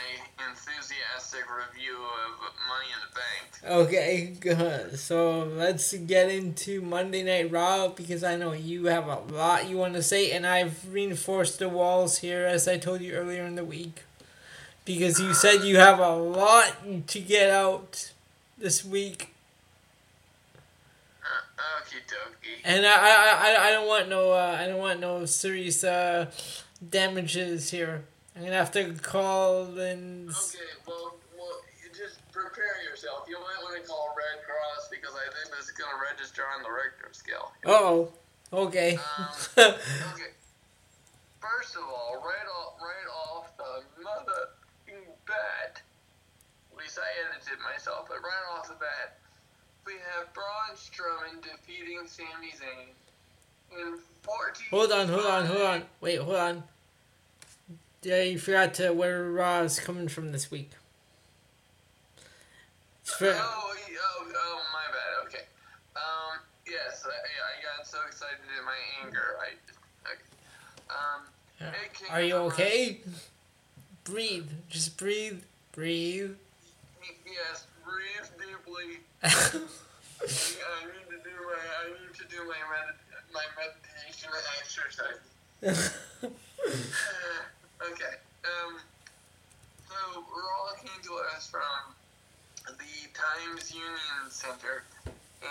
[0.47, 3.50] enthusiastic review of Money in the Bank.
[3.63, 4.97] Okay, good.
[4.97, 9.77] So, let's get into Monday Night Raw because I know you have a lot you
[9.77, 13.53] want to say, and I've reinforced the walls here as I told you earlier in
[13.55, 14.01] the week.
[14.83, 16.75] Because you said you have a lot
[17.07, 18.11] to get out
[18.57, 19.31] this week.
[21.23, 22.61] Uh, okie dokie.
[22.65, 26.31] And I, I, I, I don't want no uh, I don't want no serious uh,
[26.89, 28.05] damages here.
[28.35, 30.35] I'm gonna have to call and Okay,
[30.87, 31.20] well, well, you just
[32.41, 33.29] prepare yourself.
[33.29, 36.43] You might want to call Red Cross because I think this is going to register
[36.49, 37.51] on the Richter scale.
[37.65, 38.09] oh,
[38.53, 38.97] okay.
[38.97, 39.73] Um,
[40.13, 40.33] okay.
[41.37, 44.49] First of all, right off, right off the mother
[45.31, 45.81] bat,
[46.71, 49.17] at least I edited myself, but right off the bat,
[49.85, 52.91] we have Braun Strowman defeating Sami Zayn
[53.71, 54.67] in 14.
[54.69, 55.83] hold on, hold on, hold on.
[56.01, 56.63] Wait, hold on.
[58.03, 60.71] Yeah, you forgot to where Raw is coming from this week.
[63.17, 65.27] For- Oh, oh, oh, my bad.
[65.27, 65.45] Okay.
[65.95, 69.37] Um, yes, I, I got so excited in my anger.
[69.39, 69.53] I,
[70.09, 70.21] okay.
[70.89, 71.21] Um,
[71.93, 73.01] came Are you okay?
[74.03, 74.49] Breathe.
[74.69, 75.41] Just breathe.
[75.73, 76.31] Breathe.
[77.25, 78.99] Yes, breathe deeply.
[79.23, 82.95] I need to do my, I need to do my med,
[83.33, 85.21] my meditation exercise.
[87.91, 88.15] okay.
[88.43, 88.79] Um,
[89.87, 91.93] so Raw came to us from
[92.65, 94.83] the Times Union Center
[95.41, 95.47] in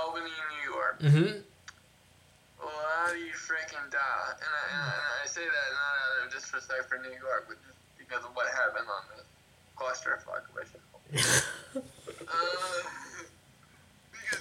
[0.00, 1.00] Albany, New York.
[1.00, 1.40] mm-hmm.
[3.10, 4.32] Do you freaking die?
[4.36, 7.46] And I, and, I, and I say that not out of disrespect for New York,
[7.48, 9.22] but just because of what happened on the
[9.76, 11.44] clusterfuck mission.
[12.20, 12.82] Uh,
[14.10, 14.40] because,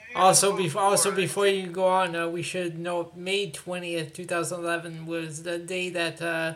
[0.00, 3.50] and you Also, before also before- before you go on, uh, we should note May
[3.50, 6.54] twentieth, two thousand eleven, was the day that uh,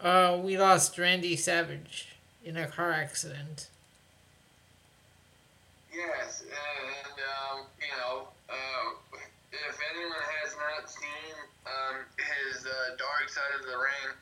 [0.00, 2.08] uh, we lost Randy Savage
[2.44, 3.68] in a car accident.
[5.94, 9.16] Yes, and um, you know, uh,
[9.52, 11.34] if anyone has not seen
[11.66, 14.16] um, his uh, Dark Side of the Ring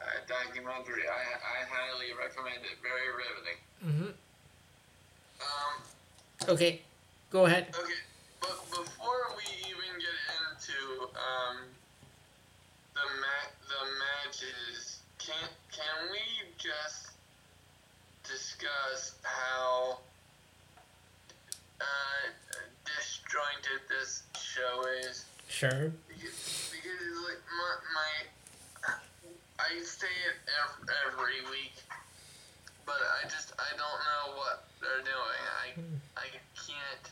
[0.00, 2.78] uh, documentary, I, I highly recommend it.
[2.82, 3.58] Very riveting.
[3.84, 4.12] Mm-hmm.
[5.42, 5.82] Um,
[6.54, 6.80] Okay,
[7.30, 7.66] go ahead.
[7.74, 8.00] okay,
[8.40, 11.56] but before we even get into um,
[12.94, 15.34] the ma- the matches, can
[15.72, 16.22] can we
[16.56, 17.05] just
[18.30, 19.98] discuss how
[21.80, 21.84] uh,
[22.84, 25.24] disjointed this show is?
[25.48, 25.92] Sure.
[26.08, 28.94] Because, because it's like my, my
[29.58, 31.74] I say it every, every week,
[32.84, 35.42] but I just I don't know what they're doing.
[35.62, 37.06] I I can't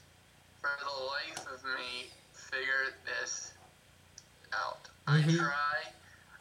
[0.61, 3.53] for the life of me figure this
[4.53, 4.88] out.
[5.07, 5.37] I Mhm.
[5.38, 5.92] try.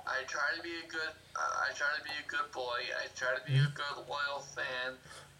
[0.07, 1.13] I try to be a good.
[1.35, 2.79] Uh, I try to be a good boy.
[3.01, 4.93] I try to be a good loyal fan,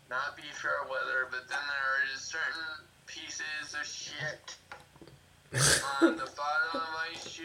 [0.10, 1.28] not be fair weather.
[1.30, 4.56] But then there are just certain pieces of shit
[6.02, 7.44] on the bottom of my shoe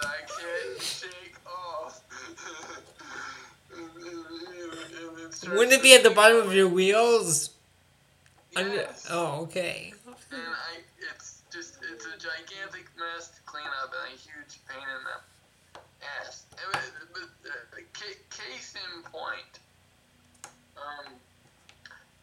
[0.00, 2.02] that I can't shake off.
[5.48, 7.50] Wouldn't it be at the bottom of your wheels?
[8.52, 9.06] Yes.
[9.10, 9.92] oh, okay.
[10.32, 10.82] And I,
[11.14, 15.80] it's just, it's a gigantic mess to clean up and a huge pain in the
[16.20, 16.44] ass.
[16.52, 16.82] And,
[17.14, 18.20] but, but, uh, ca-
[18.90, 19.58] case point,
[20.76, 21.12] um,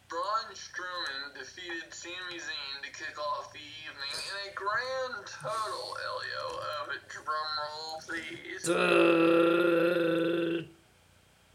[0.08, 6.60] Braun Strowman defeated Sami Zayn to kick off the evening in a grand total, Elio,
[6.82, 7.02] of it.
[7.08, 7.26] Drum
[7.60, 8.68] roll, please.
[8.68, 10.64] Uh,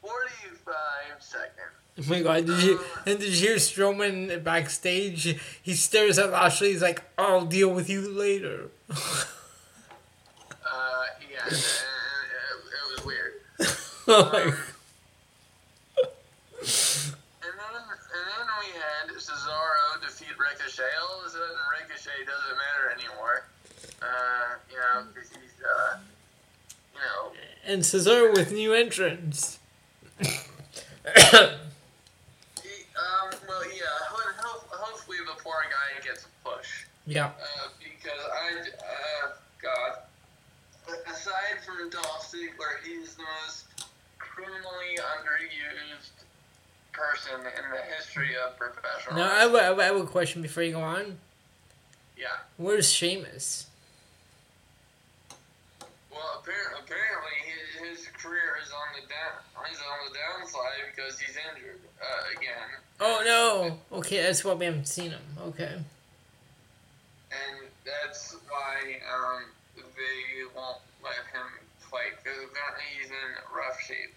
[0.02, 0.74] 45
[1.20, 1.76] seconds.
[2.00, 5.40] oh my god, did you and did you hear Strowman backstage?
[5.62, 8.70] He stares at Lashley, he's like, I'll deal with you later.
[10.66, 11.62] Uh, yeah, and it,
[12.68, 13.34] it was weird.
[14.08, 14.73] oh my Um,
[20.64, 20.84] Ricochet.
[21.02, 21.48] All of a sudden,
[21.82, 23.46] Ricochet doesn't matter anymore.
[24.02, 25.98] Uh, you know, because he's, uh,
[26.94, 27.32] you know.
[27.66, 29.60] And Cesaro with new entrance.
[30.20, 30.34] he, um,
[33.48, 33.84] well, yeah.
[34.10, 36.86] Ho- hopefully, the poor guy gets a push.
[37.06, 37.28] Yeah.
[37.28, 39.98] Uh, because I, uh, God,
[41.12, 43.66] aside from Dolph Ziggler, he's the most
[44.18, 46.23] criminally underused
[46.94, 49.18] person in the history of professional.
[49.18, 51.18] Now, I have, have a question before you go on.
[52.18, 52.28] Yeah.
[52.58, 53.68] Where's Sheamus?
[56.12, 57.38] Well, apparently, apparently
[57.82, 59.68] his, his career is on the down.
[59.70, 62.70] He's on the downside because he's injured uh, again.
[63.00, 63.22] Oh
[63.92, 63.98] no.
[63.98, 65.22] Okay, that's why we haven't seen him.
[65.48, 65.72] Okay.
[67.32, 69.44] and that's why um,
[69.76, 71.48] they won't let him
[71.80, 74.14] fight because apparently he's in rough shape.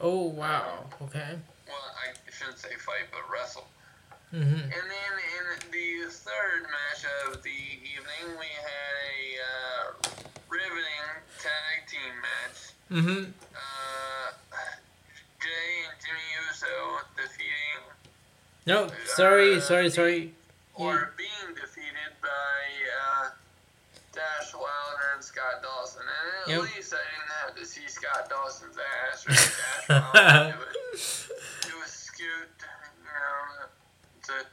[0.00, 0.84] Oh wow.
[1.02, 1.36] Okay.
[1.70, 3.68] Well, I shouldn't say fight, but wrestle.
[4.32, 4.62] Mhm.
[4.62, 9.92] And then in the third match of the evening, we had a uh,
[10.48, 11.06] riveting
[11.38, 12.58] tag team match.
[12.90, 13.32] Mhm.
[13.56, 14.32] Uh,
[15.40, 17.82] Jey and Jimmy Uso defeating
[18.66, 18.90] No.
[19.06, 19.60] Sorry.
[19.60, 19.90] Sorry.
[19.90, 20.34] Sorry.
[20.74, 22.28] or being defeated by
[23.02, 23.30] uh,
[24.12, 26.02] Dash Wilder and Scott Dawson.
[26.02, 26.74] And at Yep.
[26.76, 31.00] least I didn't have to see Scott Dawson's ass or Dash Wilder do it.
[31.66, 32.48] It was Scoot,
[32.98, 33.66] you know,
[34.24, 34.46] to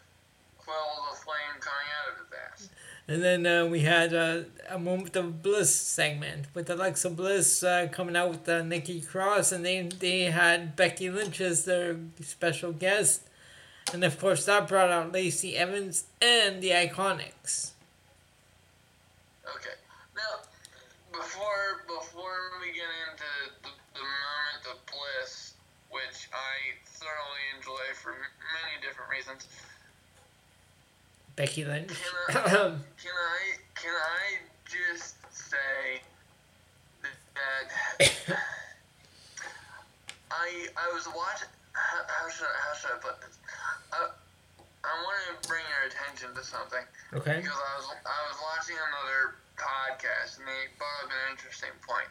[0.58, 2.70] quell the flame coming out of his ass.
[3.10, 7.88] And then uh, we had uh, a moment of bliss segment with Alexa Bliss uh,
[7.90, 12.74] coming out with uh, Nikki Cross, and they they had Becky Lynch as their special
[12.74, 13.22] guest,
[13.94, 17.72] and of course that brought out Lacey Evans and the Iconics.
[19.56, 19.78] Okay.
[20.14, 20.44] Now,
[21.14, 23.24] before before we get into
[23.64, 25.54] the, the moment of bliss,
[25.90, 29.48] which I thoroughly enjoy for many different reasons,
[31.38, 31.94] Becky Lynch.
[32.28, 36.02] can I um, can I can I just say
[37.38, 37.70] that
[40.34, 41.48] I I was watching.
[41.78, 43.38] How, how should I, how should I put this?
[43.94, 44.10] I,
[44.82, 46.82] I want to bring your attention to something.
[47.14, 47.38] okay.
[47.38, 52.10] Because I was I was watching another podcast and they brought up an interesting point.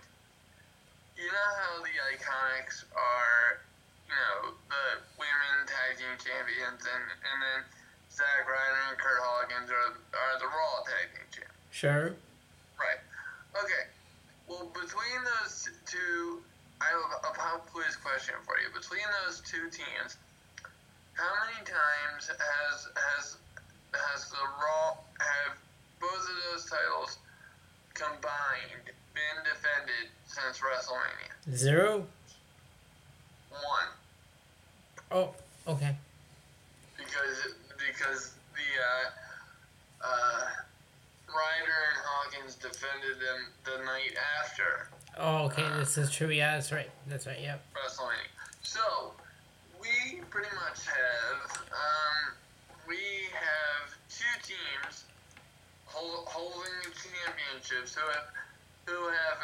[1.19, 3.59] You know how the Iconics are,
[4.07, 7.61] you know, the women tag team champions, and and then
[8.17, 11.69] Zack Ryder and Kurt Hawkins are are the Raw tag team champions.
[11.71, 12.07] Sure.
[12.81, 13.01] Right.
[13.61, 13.85] Okay.
[14.49, 16.41] Well, between those two,
[16.81, 18.73] I have a pop quiz question for you.
[18.73, 20.17] Between those two teams,
[21.13, 23.37] how many times has has
[23.93, 25.57] has the Raw have
[26.01, 27.19] both of those titles
[27.93, 31.37] combined been defended since WrestleMania?
[31.57, 32.07] Zero.
[33.51, 33.89] One,
[35.11, 35.35] Oh.
[35.69, 35.97] Okay.
[36.97, 37.55] because
[37.87, 40.47] because the uh, uh,
[41.29, 44.89] Ryder and Hawkins defended them the night after.
[45.19, 45.65] Oh, okay.
[45.79, 46.29] This is true.
[46.29, 46.91] Yeah, that's right.
[47.07, 47.41] That's right.
[47.41, 47.63] Yep.
[47.73, 48.29] WrestleMania.
[48.63, 49.13] So
[49.81, 51.41] we pretty much have
[51.73, 52.35] um,
[52.89, 52.99] we
[53.33, 55.05] have two teams
[55.87, 58.29] hold, holding the championships who have
[58.87, 59.39] who have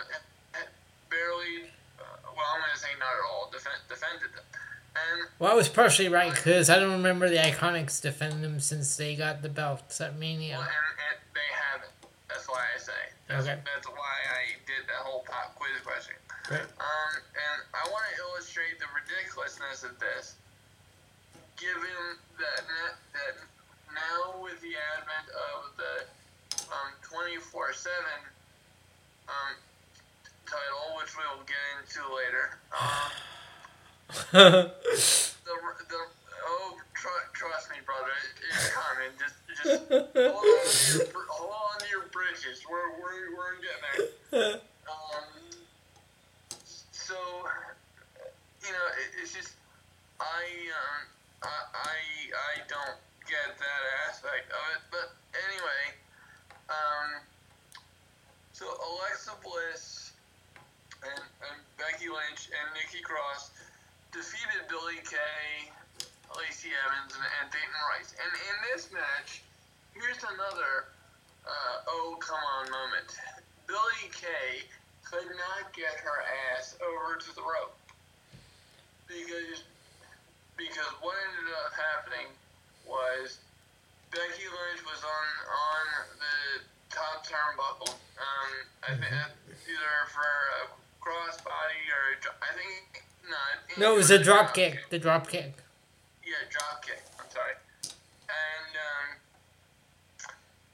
[0.54, 0.58] uh,
[1.10, 2.04] barely uh,
[2.36, 4.44] well I'm gonna say not at all defend, defended them
[5.38, 9.16] Well, I was partially right because I don't remember the Iconics defending them since they
[9.16, 10.58] got the belts at well, Mania.
[10.58, 11.90] and, and they haven't.
[12.28, 13.02] That's why I say.
[13.28, 13.58] That's, Okay.
[13.64, 16.14] that's why I did that whole pop quiz question.
[16.44, 16.60] Great.
[16.60, 20.36] Um, and I want to illustrate the ridiculousness of this,
[21.56, 23.34] given that na- that
[23.90, 25.94] now with the advent of the
[26.70, 27.88] um, 24/7
[29.28, 29.54] um,
[30.46, 33.10] title, which we will get into later, um,
[34.32, 34.68] the
[35.88, 36.00] the
[36.46, 39.12] oh tr- trust me, brother, it, it's coming.
[39.18, 42.62] Just just hold on your hold on to your britches.
[42.68, 43.84] We're we're we're getting
[44.30, 44.60] there.
[44.88, 45.24] Um,
[46.52, 47.14] so,
[48.62, 49.52] you know, it, it's just
[50.20, 50.44] I
[50.76, 51.00] um
[51.42, 51.96] I, I
[52.32, 52.98] I don't
[53.28, 55.84] get that aspect of it, but anyway,
[56.68, 57.22] um,
[58.52, 60.12] so Alexa Bliss
[61.02, 63.51] and, and Becky Lynch and Nikki Cross
[64.12, 65.72] defeated Billie Kay,
[66.36, 69.40] Lacey Evans, and, and Peyton Royce, and in this match,
[69.96, 70.92] here's another
[71.48, 73.08] uh, oh come on moment.
[73.66, 74.68] Billie Kay
[75.00, 76.20] could not get her
[76.52, 77.76] ass over to the rope
[79.08, 79.64] because
[80.56, 82.28] because what ended up happening
[82.84, 83.40] was
[84.12, 85.84] Becky Lynch was on on
[86.20, 86.36] the
[86.92, 87.96] top turnbuckle.
[88.20, 88.52] Um,
[88.84, 89.32] I think
[89.64, 90.28] either for
[90.60, 90.68] a
[91.00, 93.36] crossbody or a I think no.
[93.78, 94.78] No, it was a drop kick.
[94.90, 95.54] The drop kick.
[96.24, 97.00] yeah, drop kick.
[97.18, 97.54] I'm sorry.
[98.28, 99.08] And um,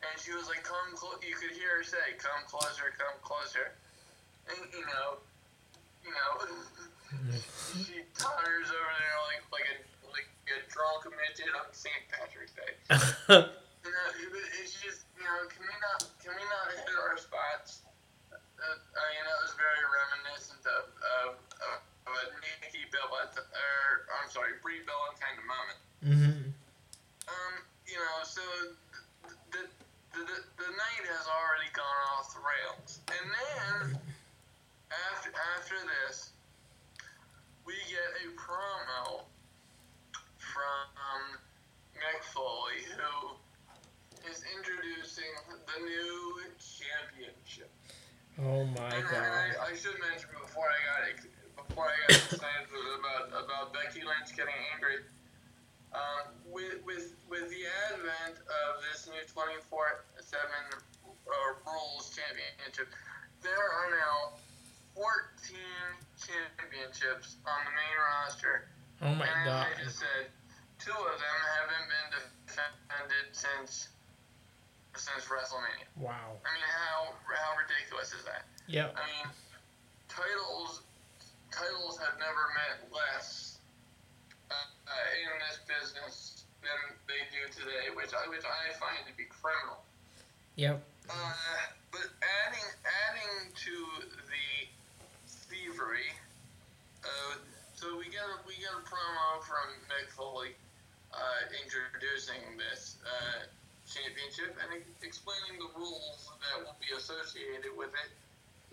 [0.03, 3.72] and she was like, "Come close." You could hear her say, "Come closer, come closer."
[4.49, 5.20] And you know,
[6.05, 6.32] you know,
[7.84, 9.76] she totters over there like like a
[10.11, 11.94] like a drunk midget on St.
[12.11, 12.72] Patrick's Day.
[13.86, 17.14] You know, it- it's just you know, can we not can we not hit our
[17.16, 17.86] spots?
[18.28, 18.34] Uh,
[18.66, 21.28] I mean, that was very reminiscent of of,
[21.62, 21.78] of,
[22.11, 25.78] of a Nikki I'm sorry, Brie Bella kind of moment.
[26.05, 26.44] Mm-hmm.
[27.32, 27.55] Um,
[27.86, 28.42] you know, so
[29.24, 29.62] the, the,
[30.20, 33.01] the, the night has already gone off the rails.
[33.09, 34.01] And then,
[34.92, 36.30] after, after this,
[37.64, 39.22] we get a promo
[40.36, 41.40] from
[41.96, 47.70] Mick Foley, who is introducing the new championship.
[48.40, 49.24] Oh my And, and god.
[49.64, 51.26] I, I should mention before I got ex-
[51.68, 52.70] before I got excited
[53.01, 55.03] about about Becky Lynch getting angry.
[55.90, 61.32] Um, with with with the advent of this new 24/7 uh,
[61.66, 62.88] rules championship,
[63.42, 64.36] there are now
[64.94, 65.57] 14
[66.20, 68.68] championships on the main roster,
[69.03, 69.66] Oh my and god.
[69.66, 70.28] as I just said,
[70.78, 72.09] two of them haven't been
[72.46, 73.88] defended since
[74.96, 75.86] since WrestleMania.
[75.96, 76.36] Wow.
[76.44, 78.44] I mean, how how ridiculous is that?
[78.68, 78.92] Yep.
[78.92, 79.26] I mean,
[80.12, 80.82] titles
[81.49, 83.57] titles have never meant less
[84.51, 89.14] uh, uh, in this business than they do today, which I which I find to
[89.14, 89.78] be criminal.
[90.59, 90.82] Yep.
[91.06, 91.14] Uh,
[91.94, 92.68] but adding
[93.06, 93.74] adding to
[94.26, 94.66] the
[95.46, 96.11] thievery,
[97.06, 97.38] uh,
[97.78, 100.59] so we get a, we get a promo from Mick Foley
[101.14, 103.46] uh, introducing this uh,
[103.86, 108.11] championship and e- explaining the rules that will be associated with it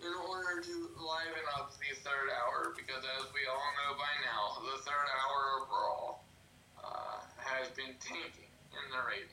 [0.02, 4.58] in order to liven up the third hour, because as we all know by now,
[4.74, 6.18] the third hour of Raw
[6.82, 9.30] uh, has been tanking in the ratings.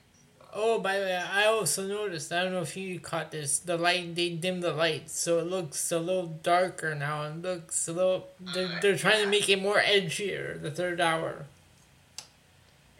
[0.55, 1.45] Oh, by the way, I
[1.77, 2.31] also noticed.
[2.31, 3.59] I don't know if you caught this.
[3.59, 7.23] The light they dim the light, so it looks a little darker now.
[7.23, 8.27] It looks a little.
[8.39, 10.61] They're, they're trying to make it more edgier.
[10.61, 11.45] The third hour.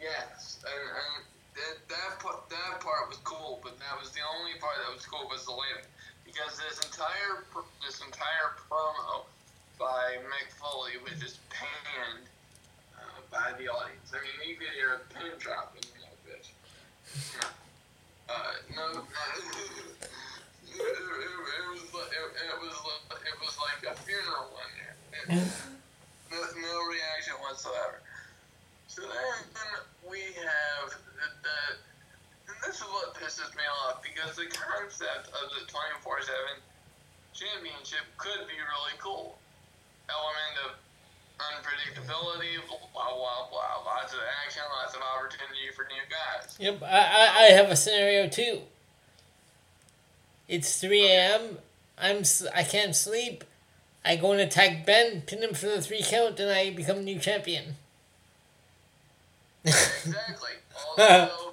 [0.01, 1.23] Yes, and, and
[1.55, 5.05] that that part, that part was cool, but that was the only part that was
[5.05, 5.85] cool was the lighting,
[6.25, 7.45] because this entire
[7.85, 9.25] this entire promo
[9.77, 12.25] by Mick Foley was just panned
[12.97, 14.11] uh, by the audience.
[14.11, 17.53] I mean, you could hear a pin drop in that bitch.
[18.29, 18.33] Uh,
[18.75, 19.03] no, it,
[20.73, 24.49] it, was li- it, it was li- it was like a funeral.
[25.13, 25.29] It-
[26.31, 28.01] no, no reaction whatsoever.
[28.87, 29.37] So then
[30.09, 31.57] we have the, the
[32.49, 36.37] and this is what pisses me off because the concept of the 24 7
[37.33, 39.37] championship could be really cool.
[40.09, 40.71] Element of
[41.39, 43.83] unpredictability, blah, blah, blah.
[43.85, 46.55] Lots of action, lots of opportunity for new guys.
[46.59, 46.83] Yep.
[46.83, 48.61] I, I, I have a scenario too.
[50.47, 51.57] It's three a.m.
[51.97, 52.23] I'm
[52.53, 53.43] I can't sleep.
[54.05, 57.19] I go and attack Ben, pin him for the three count, and I become new
[57.19, 57.75] champion.
[59.65, 60.51] Exactly.
[60.89, 61.52] Although,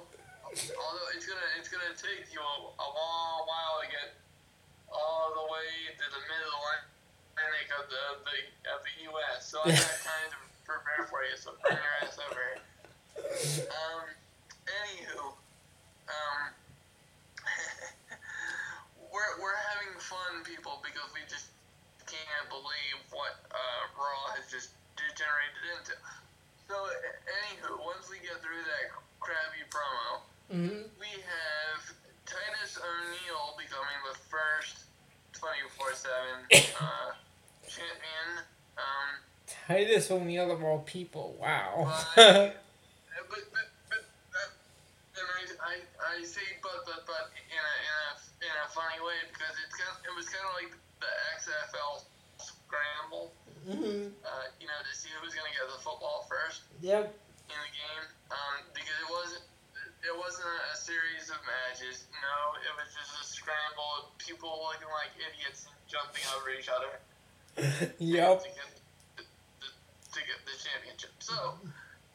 [9.51, 11.35] So I got time to prepare for you.
[11.35, 12.55] So bring your ass over.
[13.67, 14.07] Um.
[14.63, 15.35] Anywho,
[16.07, 16.41] um.
[19.11, 21.51] we're we're having fun, people, because we just
[22.07, 25.99] can't believe what uh, Raw has just degenerated into.
[26.71, 26.75] So,
[27.27, 30.83] anywho, once we get through that crappy promo, Mm-hmm.
[30.99, 31.79] we have
[32.27, 34.83] Titus O'Neil becoming the first
[35.31, 36.11] 24 7
[36.79, 37.15] uh,
[37.67, 38.43] champion.
[38.75, 39.11] Um,
[39.67, 41.35] Titus O'Neil of all people.
[41.39, 41.91] Wow.
[42.15, 42.55] but,
[43.29, 44.03] but, but, but
[44.35, 45.75] uh, and I, I,
[46.19, 48.11] I say but, but, but in a, in a,
[48.47, 50.71] in a funny way because it's kind of, it was kind of like
[51.01, 52.05] the XFL
[52.39, 53.33] scramble,
[53.67, 54.13] mm-hmm.
[54.23, 56.63] uh, you know, to see who's going to get the football first.
[56.81, 57.13] Yep.
[57.13, 59.45] in the game um, because it wasn't
[60.01, 62.09] it wasn't a series of matches.
[62.09, 66.69] No, it was just a scramble of people looking like idiots and jumping over each
[66.73, 66.91] other
[68.01, 68.41] Yep.
[68.41, 68.69] to get
[69.17, 69.23] the,
[69.61, 71.13] the, to get the championship.
[71.21, 71.53] So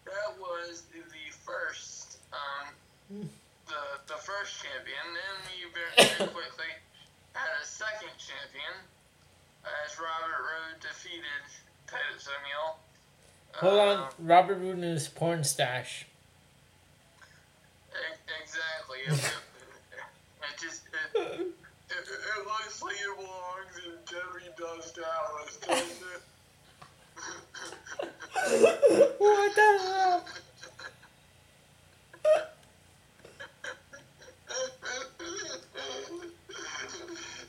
[0.02, 3.30] that was the first um,
[3.70, 5.06] the the first champion.
[5.14, 6.72] Then we very, very quickly
[7.38, 8.74] had a second champion
[9.86, 11.42] as Robert Roode defeated
[11.86, 12.82] Titus O'Neil.
[13.60, 13.96] Hold on.
[13.96, 16.06] Um, Robert Roode and his porn stash.
[18.42, 18.98] Exactly.
[19.06, 19.18] It, it,
[20.42, 20.82] it just
[21.14, 21.44] it, it,
[21.90, 26.22] it looks like it belongs in Debbie Does Dallas, doesn't it?
[29.18, 30.24] what the hell?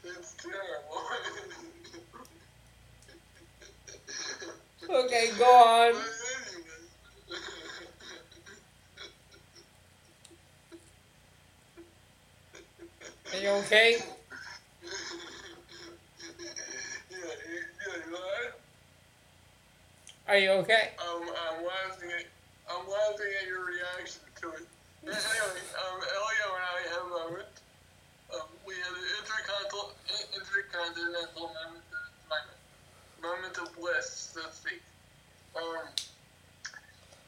[0.06, 1.02] it's terrible.
[4.90, 5.96] Okay, go on.
[13.34, 13.98] Are you okay?
[20.28, 20.92] Are you okay?
[21.00, 22.26] Um, I'm laughing at,
[22.72, 24.68] I'm laughing at your reaction to it.
[25.08, 27.48] Anyway, um, Elio and I have a moment.
[28.34, 29.96] Um, we had an intercontinental,
[30.36, 31.87] intercontinental moment,
[33.28, 34.80] moment of bliss, so to speak.
[35.52, 35.92] Um,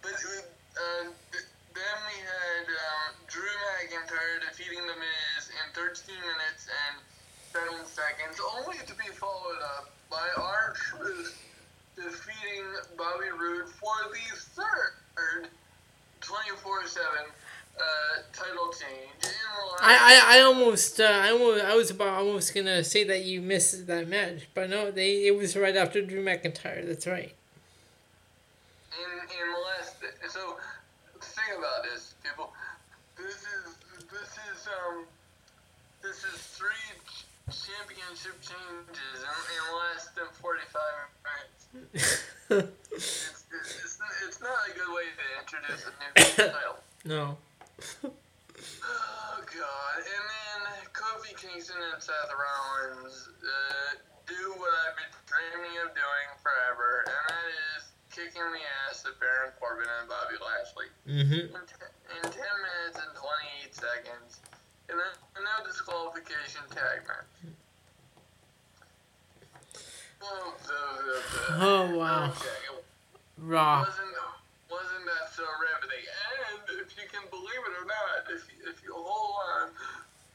[0.02, 1.12] but uh,
[1.76, 6.96] then we had um, Drew McIntyre defeating The Miz in 13 minutes and
[7.52, 11.36] 7 seconds, only to be followed up by R-Truth
[11.96, 14.24] defeating Bobby Roode for the
[14.56, 15.52] third
[16.22, 17.08] 24 7
[17.80, 21.90] uh, title change in the last I, I, I almost uh, I almost I was
[21.92, 25.76] about almost gonna say that you missed that match, but no, they it was right
[25.76, 26.86] after Drew McIntyre.
[26.86, 27.34] That's right.
[28.94, 29.96] in in the last
[30.32, 30.58] so
[31.22, 32.52] think about this people
[33.18, 33.76] this is
[34.12, 35.06] this is um
[36.02, 40.82] this is three ch- championship changes in, in less than 45
[41.26, 41.62] minutes
[41.94, 42.24] it's,
[42.92, 45.92] it's, it's, it's not a good way to introduce a
[46.44, 47.38] new title no.
[48.84, 50.60] Oh god and then
[50.94, 53.96] Kofi Kingston and Seth Rollins uh,
[54.28, 57.48] do what I've been dreaming of doing forever and that
[57.80, 61.56] is kicking the ass of Baron Corbin and Bobby Lashley Mm-hmm.
[61.56, 64.40] in, t- in 10 minutes and 28 seconds
[64.90, 65.10] and a
[65.42, 67.54] no disqualification tag match.
[70.22, 70.54] Oh,
[71.60, 72.26] Oh wow.
[72.30, 72.84] Okay.
[73.38, 73.86] Raw.
[74.70, 76.06] Wasn't, that so riveting?
[76.06, 79.70] And if you can believe it or not, if you, if you hold on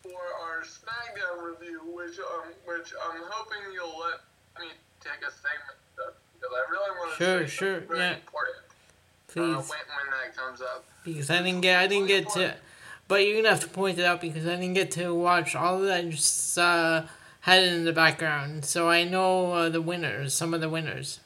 [0.03, 4.21] for our SmackDown review, which um, which I'm hoping you'll let
[4.61, 8.15] me take a segment of, because I really want to Sure, say sure, very yeah.
[8.15, 9.71] important uh, Please.
[9.71, 10.85] when, when that comes up.
[11.05, 12.55] Because I didn't get I didn't get to
[13.09, 15.77] but you're gonna have to point it out because I didn't get to watch all
[15.77, 16.05] of that.
[16.05, 17.03] I just uh,
[17.41, 21.21] had it in the background, so I know uh, the winners, some of the winners.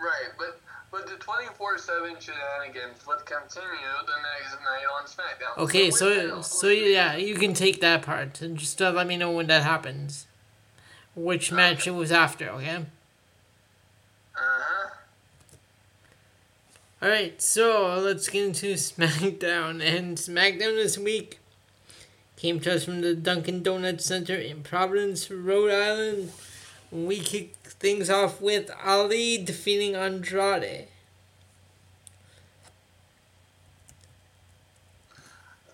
[0.00, 0.60] Right, but
[0.92, 3.70] but the twenty four seven shenanigans would continue
[4.06, 5.62] the next night on SmackDown.
[5.64, 9.16] Okay, with so so yeah, you can take that part and just uh, let me
[9.16, 10.26] know when that happens,
[11.16, 12.50] which match it was after.
[12.50, 12.84] Okay.
[14.36, 14.90] Uh-huh.
[17.00, 19.82] All right, so let's get into SmackDown.
[19.96, 21.40] And SmackDown this week
[22.36, 26.32] came to us from the Dunkin' Donuts Center in Providence, Rhode Island.
[26.92, 30.88] We kick things off with Ali defeating Andrade.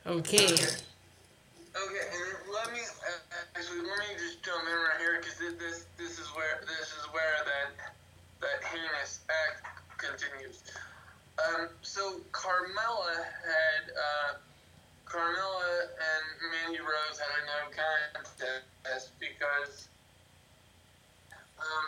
[0.06, 0.36] Okay.
[0.38, 0.78] Okay,
[1.74, 2.80] and let me
[3.54, 7.04] actually let me just jump in right here because this this is where this is
[7.12, 7.92] where that
[8.40, 9.66] that heinous act
[9.98, 10.62] continues.
[11.44, 14.38] Um, so Carmella had uh,
[15.04, 17.74] Carmella and Mandy Rose had a no
[18.14, 19.88] contest because
[21.58, 21.86] um,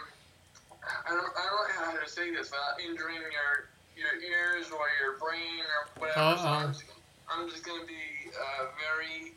[1.07, 4.87] I don't I don't know how to say this without injuring your your ears or
[5.01, 6.37] your brain or whatever.
[6.39, 6.64] So Uh-uh.
[6.64, 6.85] I'm, just,
[7.31, 9.33] I'm just gonna be uh, very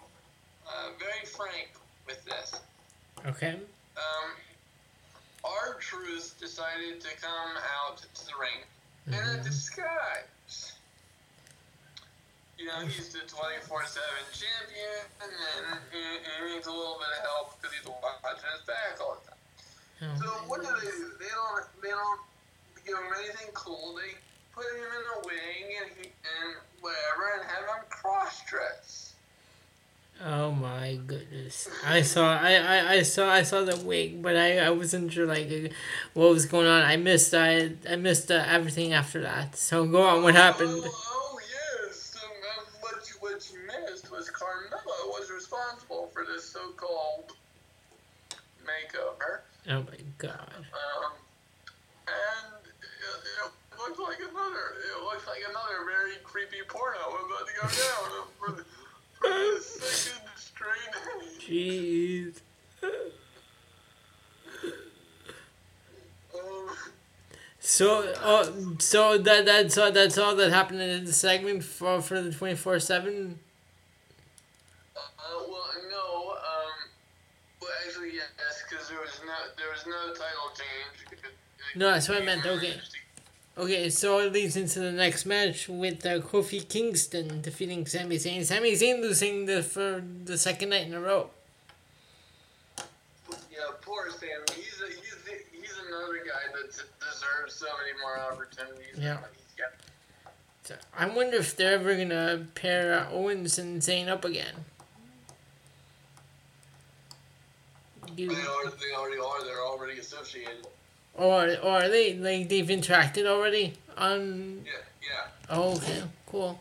[0.67, 1.69] uh, very frank
[2.07, 2.59] with this.
[3.25, 3.59] Okay.
[3.97, 4.29] Um,
[5.43, 8.63] R-Truth decided to come out to the ring
[9.07, 9.43] in a Mhm.
[9.43, 10.73] disguise.
[12.57, 17.23] You know, he's the 24 7 champion, and he, he needs a little bit of
[17.25, 19.39] help because he's watching his back all the time.
[20.19, 21.11] So, what do they do?
[21.19, 22.19] They don't, they don't
[22.85, 23.95] give him anything cool.
[23.95, 24.15] They
[24.53, 29.13] put him in a wing and, he, and whatever and have him cross dress.
[30.23, 31.67] Oh my goodness!
[31.85, 35.25] I saw I, I, I saw I saw the wig, but I, I wasn't sure
[35.25, 35.73] like
[36.13, 36.83] what was going on.
[36.83, 39.57] I missed I I missed uh, everything after that.
[39.57, 40.23] So go on.
[40.23, 40.83] What happened?
[40.85, 41.39] Oh, oh
[41.81, 42.15] yes.
[42.23, 47.33] Um, what, you, what you missed was Carmella was responsible for this so-called
[48.63, 49.41] makeover.
[49.69, 50.51] Oh my god!
[50.73, 51.13] Um,
[52.07, 54.75] and it, it looked like another.
[54.75, 58.63] It looked like another very creepy porno about to go down for the,
[59.19, 60.93] for the second straight.
[61.39, 62.41] Jeez.
[66.33, 66.75] Um,
[67.59, 72.21] So oh so that that's all that's all that happened in the segment for for
[72.21, 73.39] the twenty four seven.
[74.95, 74.99] Uh,
[75.47, 76.31] well, no.
[76.31, 76.89] Um,
[77.61, 81.23] well, actually, yes, because there was no there was no title change.
[81.75, 82.79] No, that's what I meant, okay.
[83.55, 88.43] Okay, so it leads into the next match with uh, Kofi Kingston defeating Sami Zayn.
[88.43, 91.29] Sami Zayn losing the for the second night in a row.
[93.51, 94.41] Yeah, poor Sam.
[94.55, 98.97] He's a, he's a, he's another guy that d- deserves so many more opportunities.
[98.97, 99.15] Yeah.
[99.15, 99.71] Than he's got.
[100.63, 104.65] So I wonder if they're ever gonna pair uh, Owens and Zayn up again.
[108.15, 108.69] You, They are.
[108.69, 109.43] They already are.
[109.43, 110.67] They're already associated.
[111.15, 114.63] Or or are they like they've interacted already on?
[114.65, 115.27] Yeah, yeah.
[115.49, 116.59] Oh, okay, cool.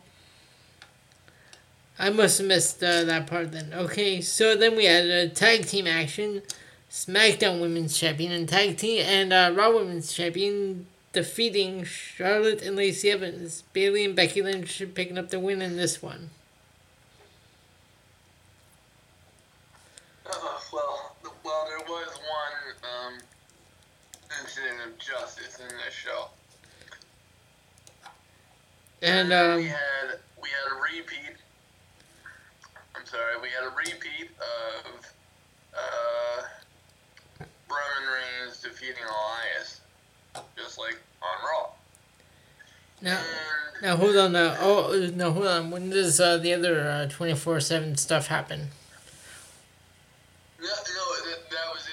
[1.99, 3.73] I must have missed uh, that part then.
[3.73, 6.43] Okay, so then we had a tag team action.
[6.91, 13.11] SmackDown Women's Champion and Tag Team and uh, Raw Women's Champion defeating Charlotte and Lacey
[13.11, 13.63] Evans.
[13.73, 16.29] Bayley and Becky Lynch picking up the win in this one.
[20.27, 20.35] Uh,
[20.71, 23.19] well, well, there was one um,
[24.59, 26.29] of justice in this show.
[29.01, 31.37] And um, we had we had a repeat.
[32.95, 35.13] I'm sorry, we had a repeat of
[35.75, 36.43] uh,
[37.41, 39.81] Roman Reigns defeating Elias,
[40.57, 41.71] just like on Raw.
[43.01, 44.37] now, And now hold on.
[44.37, 45.71] Uh, oh no, hold on.
[45.71, 48.69] When does uh, the other twenty four seven stuff happen?
[50.61, 50.73] no, no,
[51.31, 51.73] that, that.
[51.75, 51.89] Was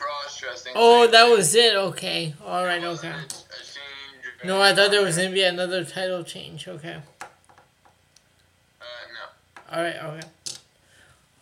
[0.00, 0.72] that creepy cross dressing.
[0.74, 1.74] Oh, that was it.
[1.74, 2.34] Okay.
[2.44, 2.82] All right.
[2.82, 3.08] Okay.
[3.08, 6.66] A, a change No, I thought there was gonna be another title change.
[6.68, 7.00] Okay.
[7.20, 8.84] Uh,
[9.70, 9.76] no.
[9.76, 9.96] All right.
[9.96, 10.28] Okay.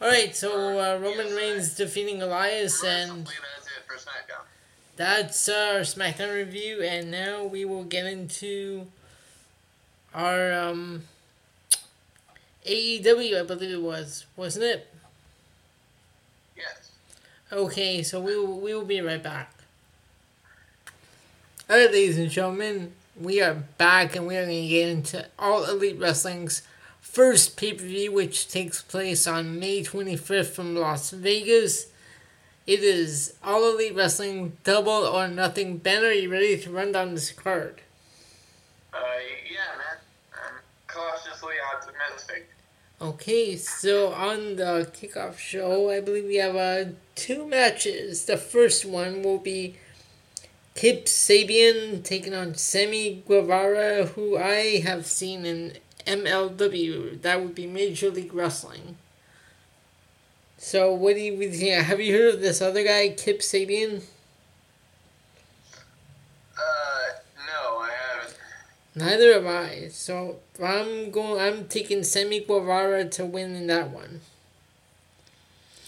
[0.00, 0.36] All right.
[0.36, 4.44] So uh, Roman Reigns defeating Elias, and that's it for SmackDown.
[4.96, 6.82] that's our SmackDown review.
[6.82, 8.86] And now we will get into
[10.14, 11.04] our um,
[12.66, 13.40] AEW.
[13.40, 14.88] I believe it was, wasn't it?
[17.52, 18.02] Okay.
[18.02, 19.52] So we will, we will be right back.
[21.70, 25.26] All right, ladies and gentlemen, we are back, and we are going to get into
[25.38, 26.62] All Elite Wrestling's
[26.98, 31.88] first pay per view, which takes place on May 25th from Las Vegas.
[32.66, 35.76] It is All Elite Wrestling Double or Nothing.
[35.76, 37.82] Ben, are you ready to run down this card?
[38.94, 38.98] Uh,
[39.50, 39.98] yeah, man.
[40.34, 40.54] I'm
[40.86, 42.48] cautiously optimistic.
[43.00, 48.24] Okay, so on the kickoff show, I believe we have uh, two matches.
[48.24, 49.76] The first one will be
[50.74, 55.74] Kip Sabian taking on Sammy Guevara, who I have seen in
[56.08, 57.22] MLW.
[57.22, 58.96] That would be Major League Wrestling.
[60.56, 61.84] So, what do you think?
[61.84, 64.02] Have you heard of this other guy, Kip Sabian?
[66.56, 67.14] Uh,
[67.46, 68.36] no, I haven't.
[68.98, 69.88] Neither have I.
[69.92, 71.40] So, I'm going.
[71.40, 74.20] I'm taking Sammy Guevara to win in that one.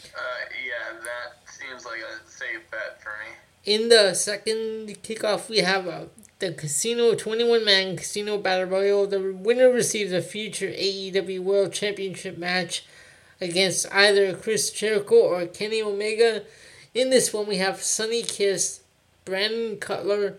[0.05, 0.21] Uh,
[0.65, 3.35] yeah, that seems like a safe bet for me.
[3.65, 6.05] In the second kickoff, we have uh,
[6.39, 9.09] the Casino 21 man Casino Battle Royal.
[9.09, 12.87] The winner receives a future AEW World Championship match
[13.41, 16.45] against either Chris Jericho or Kenny Omega.
[16.95, 18.83] In this one, we have Sonny Kiss,
[19.25, 20.37] Brandon Cutler,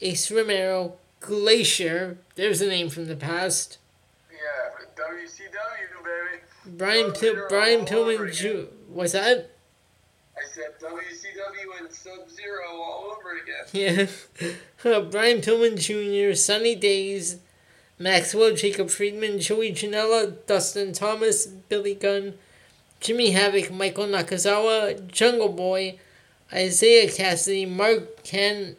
[0.00, 2.18] Ace Romero, Glacier.
[2.34, 3.78] There's a name from the past.
[4.30, 6.76] Yeah, WCW, baby.
[6.76, 8.70] Brian Pil- Brian Pillman Jr.
[8.88, 9.50] What's that?
[10.36, 14.08] I said WCW and Sub Zero all over again.
[14.82, 15.00] Yeah.
[15.10, 17.38] Brian Pillman Jr., Sunny Days,
[17.98, 22.34] Maxwell Jacob Friedman, Joey Janela, Dustin Thomas, Billy Gunn,
[23.00, 25.98] Jimmy Havoc, Michael Nakazawa, Jungle Boy,
[26.54, 28.76] Isiah Kassidy, Marq Quen,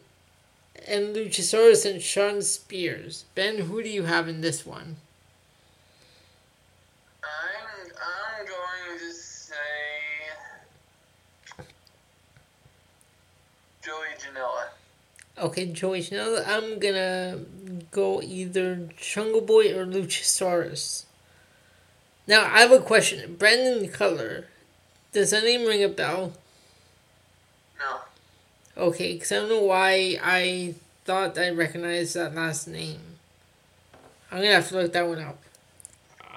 [0.88, 3.24] and Luchasaurus and Shawn Spears.
[3.34, 4.96] Ben, who do you have in this one?
[7.22, 9.54] I'm I'm going to say
[13.82, 14.68] Joey Janela.
[15.38, 16.46] Okay, Joey Janela.
[16.46, 17.40] I'm gonna
[17.90, 21.04] go either Jungle Boy or Luchasaurus.
[22.26, 23.36] Now, I have a question.
[23.36, 24.46] Brandon Cutler,
[25.12, 26.32] does that name ring a bell?
[27.78, 28.00] No.
[28.78, 30.74] Okay, because I don't know why I
[31.04, 33.00] thought I recognized that last name.
[34.30, 35.38] I'm gonna have to look that one up.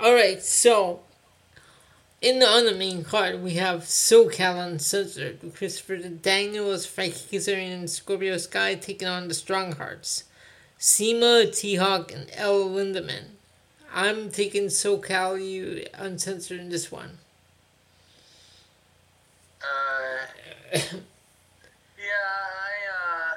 [0.01, 1.01] Alright, so
[2.21, 7.89] in the on the main card we have SoCal Uncensored Christopher Daniels, Frankie Kazarian, and
[7.89, 10.23] Scorpio Sky taking on the Stronghearts.
[10.77, 13.31] CIMA, T Hawk, and El Lindaman.
[13.93, 17.17] I'm taking SoCal U Uncensored in this one.
[19.61, 20.79] Uh,
[22.29, 23.35] I uh,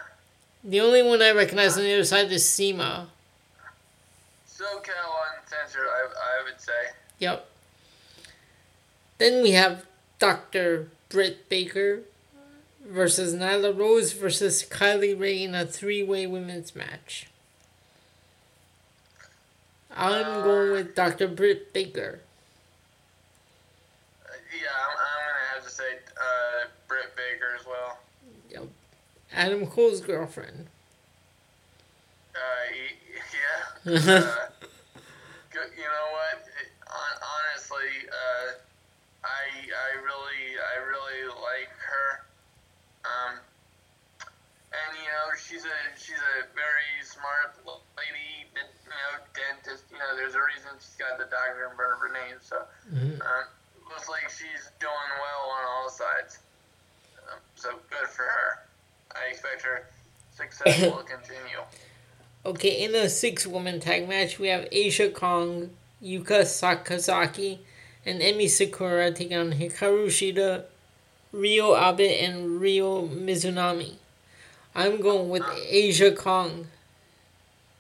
[0.65, 3.09] The only one I recognize on the other side is CIMA.
[4.49, 5.87] SoCal Uncensored.
[5.87, 6.73] I I would say.
[7.19, 7.49] Yep.
[9.19, 9.87] Then we have
[10.19, 10.89] Dr.
[11.09, 12.01] Britt Baker
[12.85, 17.29] versus Nyla Rose versus Kylie Rae in a three way women's match.
[19.95, 21.29] I'm going with Dr.
[21.29, 22.21] Britt Baker.
[24.25, 27.99] Uh, yeah, I'm, I'm gonna have to say uh, Britt Baker as well.
[29.35, 30.67] Adam Cole's girlfriend.
[32.35, 32.39] Uh,
[33.85, 33.93] yeah.
[33.93, 34.49] uh,
[35.53, 36.39] you know what?
[36.61, 38.53] It, honestly, uh,
[39.25, 42.09] I I really I really like her.
[43.05, 43.35] Um,
[44.73, 47.57] and you know she's a she's a very smart
[47.97, 49.85] lady, you know, dentist.
[49.93, 52.39] You know, there's a reason she's got the doctor in front of her name.
[52.41, 53.21] So, Mhm.
[53.21, 53.45] um,
[53.89, 56.39] looks like she's doing well on all sides.
[57.29, 58.52] Um, so good for her.
[59.45, 59.87] I expect her
[60.35, 61.39] success will continue.
[62.45, 65.71] Okay, in the six woman tag match, we have Aja Kong,
[66.03, 67.59] Yuka Sakazaki,
[68.05, 70.65] and Emi Sakura taking on Hikaru Shida,
[71.33, 73.93] Riho Abe, and Ryo Mizunami.
[74.75, 76.67] I'm going with uh, Aja Kong.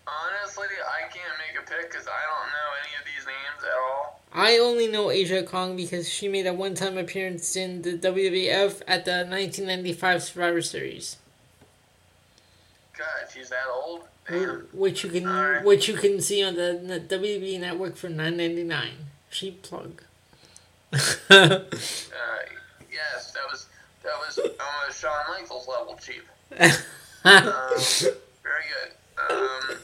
[0.06, 3.72] Honestly, I can't make a pick because I don't know any of these names at
[3.82, 4.20] all.
[4.32, 8.82] I only know Aja Kong because she made a one time appearance in the WWF
[8.86, 11.16] at the 1995 Survivor Series.
[12.97, 14.03] God, she's that old.
[14.28, 14.68] Damn.
[14.72, 15.64] Which you can Alright.
[15.64, 18.95] which you can see on the, the WWE network for nine ninety nine.
[19.30, 20.03] Cheap plug.
[21.30, 21.59] Uh,
[22.93, 23.66] yes, that was
[24.03, 26.22] that was almost Shawn Michaels level cheap.
[27.24, 27.45] Um,
[28.43, 28.90] very good.
[29.30, 29.78] Um,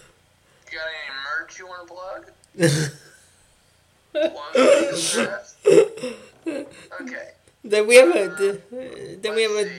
[0.66, 2.22] you got any merch you want to plug?
[4.12, 4.56] Plug?
[7.00, 7.28] Okay.
[7.62, 8.59] then we have a
[9.22, 9.70] then we have a.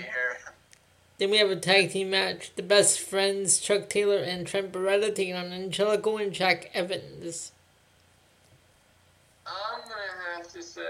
[1.20, 2.52] then we have a tag team match.
[2.56, 7.52] The best friends Chuck Taylor and Trent Beretta taking on Angelico and Jack Evans.
[9.46, 10.82] I'm gonna have to say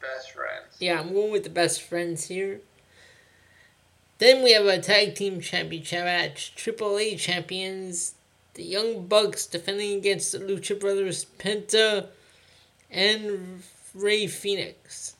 [0.00, 0.76] best friends.
[0.78, 2.60] Yeah, I'm going with the best friends here.
[4.18, 6.54] Then we have a tag team championship match.
[6.54, 8.14] Triple A champions,
[8.54, 12.08] the Young Bucks defending against the Lucha Brothers Penta
[12.90, 13.62] and
[13.94, 15.16] Rey Fenix.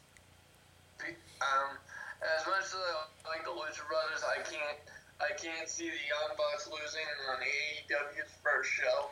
[1.41, 1.78] Um,
[2.20, 4.78] as much as I like the Lucha Brothers, I can't
[5.20, 9.10] I can't see the Young Bucks losing on AEW's first show.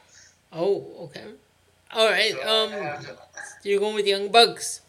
[0.52, 1.24] Oh, okay.
[1.92, 2.32] All right.
[2.32, 2.70] So Um,
[3.02, 3.16] to-
[3.68, 4.80] you're going with the Young Bucks.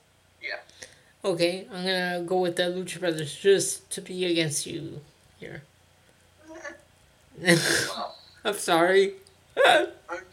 [0.42, 0.56] yeah.
[1.26, 5.02] Okay, I'm gonna go with the Lucha Brothers just to be against you
[5.40, 5.64] here.
[7.38, 8.16] Well,
[8.46, 9.16] I'm sorry.
[9.68, 9.90] aren't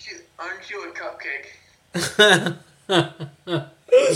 [0.08, 2.56] you aren't you a cupcake?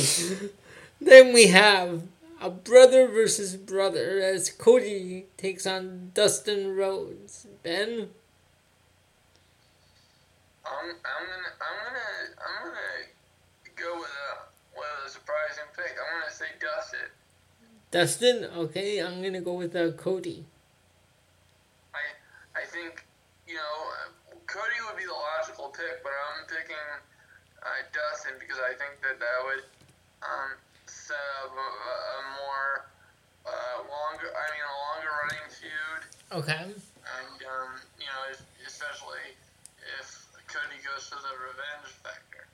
[1.01, 2.03] then we have
[2.41, 7.47] a brother versus brother as Cody takes on Dustin Rhodes.
[7.63, 8.09] Ben,
[10.65, 12.09] I'm I'm gonna I'm gonna
[12.41, 15.95] I'm gonna go with a with a surprising pick.
[16.01, 17.09] I'm gonna say Dustin.
[17.91, 18.45] Dustin.
[18.57, 20.47] Okay, I'm gonna go with uh, Cody.
[21.93, 23.05] I I think
[23.47, 23.77] you know
[24.47, 26.89] Cody would be the logical pick, but I'm picking
[27.63, 29.65] uh, Dustin because I think that that would
[30.25, 30.57] um,
[31.11, 32.71] up a, a more
[33.47, 36.03] uh, longer I mean a longer running feud,
[36.45, 36.63] Okay.
[36.71, 39.35] and um, you know es- especially
[39.99, 40.07] if
[40.47, 42.47] Cody goes for the revenge factor.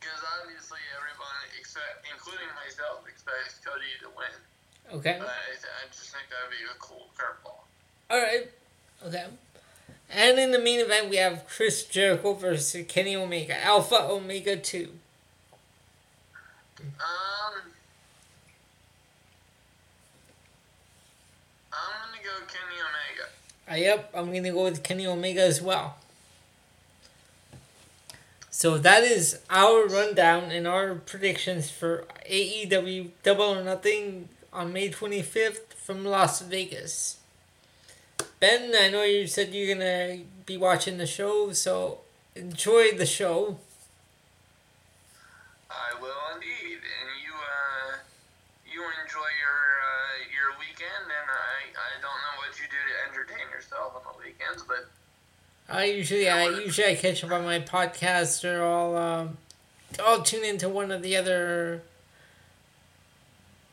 [0.00, 4.34] Because obviously everyone, expect, including myself, expects Cody to win.
[4.98, 5.16] Okay.
[5.18, 7.62] But I, I just think that would be a cool curveball.
[8.10, 8.50] All right.
[9.06, 9.26] Okay.
[10.10, 14.90] And in the main event, we have Chris Jericho versus Kenny Omega, Alpha Omega Two.
[16.80, 17.62] Um,
[21.72, 23.28] I'm gonna go Kenny Omega.
[23.70, 25.96] Uh, yep, I'm gonna go with Kenny Omega as well.
[28.50, 34.90] So that is our rundown and our predictions for AEW Double or Nothing on May
[34.90, 37.16] 25th from Las Vegas.
[38.40, 42.00] Ben, I know you said you're gonna be watching the show, so
[42.34, 43.58] enjoy the show.
[45.70, 47.96] I will indeed, and you uh,
[48.66, 49.60] you enjoy your
[49.90, 51.11] uh, your weekend,
[51.62, 54.88] I I don't know what you do to entertain yourself on the weekends, but
[55.68, 59.38] I usually I usually I catch up on my podcast or I'll um,
[60.00, 61.82] I'll tune into one of the other.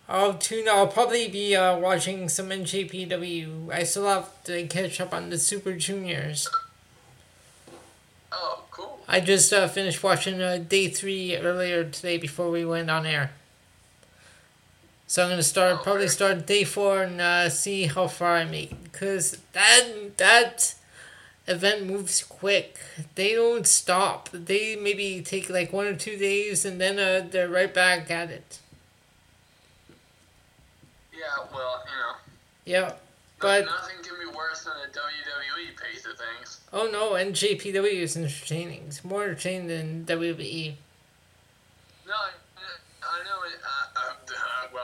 [0.08, 0.68] I'll tune.
[0.68, 3.72] I'll probably be uh, watching some NJPW.
[3.72, 6.50] I still have to catch up on the Super Juniors.
[8.32, 9.00] oh, cool.
[9.08, 13.32] I just uh, finished watching uh, day three earlier today before we went on air.
[15.10, 18.84] So I'm gonna start probably start day four and uh, see how far I make
[18.84, 20.76] because that that
[21.47, 22.78] event moves quick.
[23.16, 24.30] They don't stop.
[24.32, 28.30] They maybe take like one or two days and then uh, they're right back at
[28.30, 28.60] it.
[31.12, 31.84] Yeah, well,
[32.68, 32.93] you know, Yeah,
[33.41, 36.62] but nothing can be worse than a WWE pace of things.
[36.72, 38.84] oh no, NJPW is entertaining.
[38.86, 40.76] It's more entertaining than WWE.
[42.05, 42.30] No, I,
[43.01, 43.41] I know.
[43.47, 43.59] It,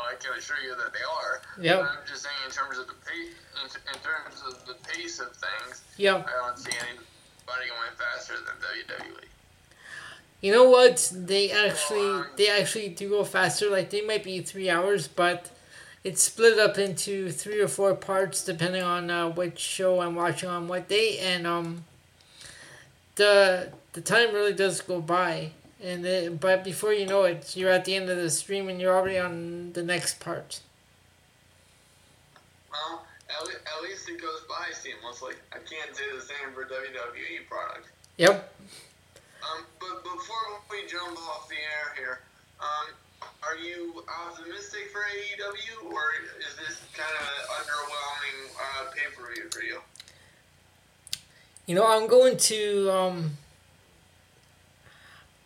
[0.07, 1.41] I can assure you that they are.
[1.59, 1.79] Yeah.
[1.79, 5.31] I'm just saying, in terms of the pace, in, in terms of the pace of
[5.31, 6.27] things, Yep.
[6.27, 8.55] I don't see anybody going faster than.
[8.55, 9.25] WWE.
[10.41, 11.11] You know what?
[11.15, 13.69] They actually they actually do go faster.
[13.69, 15.49] Like they might be three hours, but
[16.03, 20.49] it's split up into three or four parts depending on uh, which show I'm watching
[20.49, 21.85] on what day, and um,
[23.15, 25.51] the the time really does go by,
[25.83, 28.79] and then, but before you know it, you're at the end of the stream and
[28.79, 30.61] you're already on the next part.
[32.71, 35.33] Well, at, le- at least it goes by seamlessly.
[35.51, 37.87] I can't say the same for WWE product.
[38.17, 38.53] Yep.
[39.43, 42.19] Um, but before we jump off the air here,
[42.61, 46.01] um, are you optimistic for AEW, or
[46.39, 49.79] is this kind of an underwhelming uh, pay per view for you?
[51.67, 53.37] You know, I'm going to um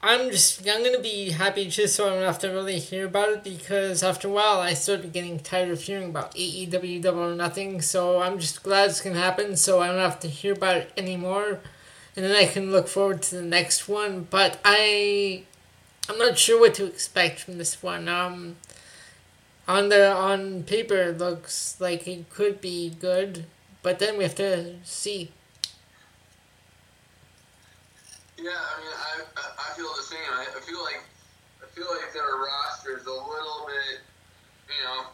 [0.01, 3.29] I'm just I'm gonna be happy just so I don't have to really hear about
[3.29, 7.35] it because after a while I started getting tired of hearing about AEW Double or
[7.35, 7.81] Nothing.
[7.81, 10.93] So I'm just glad it's gonna happen so I don't have to hear about it
[10.95, 11.59] anymore,
[12.15, 14.27] and then I can look forward to the next one.
[14.29, 15.43] But I
[16.07, 18.07] I'm not sure what to expect from this one.
[18.07, 18.55] Um,
[19.67, 23.43] on the on paper it looks like it could be good,
[23.83, 25.31] but then we have to see.
[28.39, 30.19] Yeah, I mean, I, I- feel the same.
[30.31, 31.01] I, feel like
[31.63, 33.99] I feel like their roster's a little bit,
[34.67, 35.05] you know,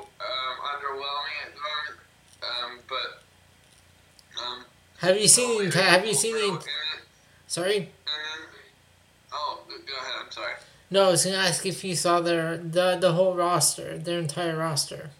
[0.00, 2.00] um, underwhelming at the moment.
[2.42, 4.64] Um, but um,
[4.98, 5.82] Have you seen the entire?
[5.84, 6.66] Have you seen and, the?
[7.46, 7.78] Sorry.
[7.78, 7.88] then,
[9.32, 10.12] oh, go ahead.
[10.24, 10.54] I'm sorry.
[10.90, 14.56] No, I was gonna ask if you saw their the the whole roster, their entire
[14.56, 15.10] roster.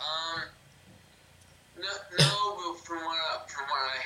[0.00, 0.42] Um,
[1.76, 1.88] no,
[2.18, 3.98] no, but from what I, from what I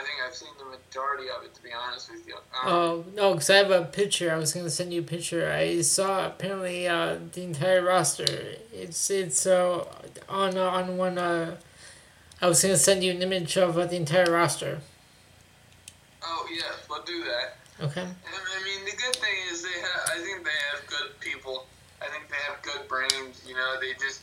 [0.00, 2.34] I think I've seen the majority of it, to be honest with you.
[2.36, 4.32] Um, Oh no, because I have a picture.
[4.32, 5.50] I was gonna send you a picture.
[5.50, 8.24] I saw apparently uh, the entire roster.
[8.72, 9.84] It's it's uh,
[10.28, 11.18] on uh, on one.
[11.18, 11.56] Uh,
[12.42, 14.80] I was gonna send you an image of uh, the entire roster.
[16.22, 17.56] Oh yes, we'll do that.
[17.80, 18.00] Okay.
[18.00, 20.16] And, I mean, the good thing is they have.
[20.16, 21.66] I think they have good people.
[22.00, 23.42] I think they have good brains.
[23.46, 24.22] You know, they just.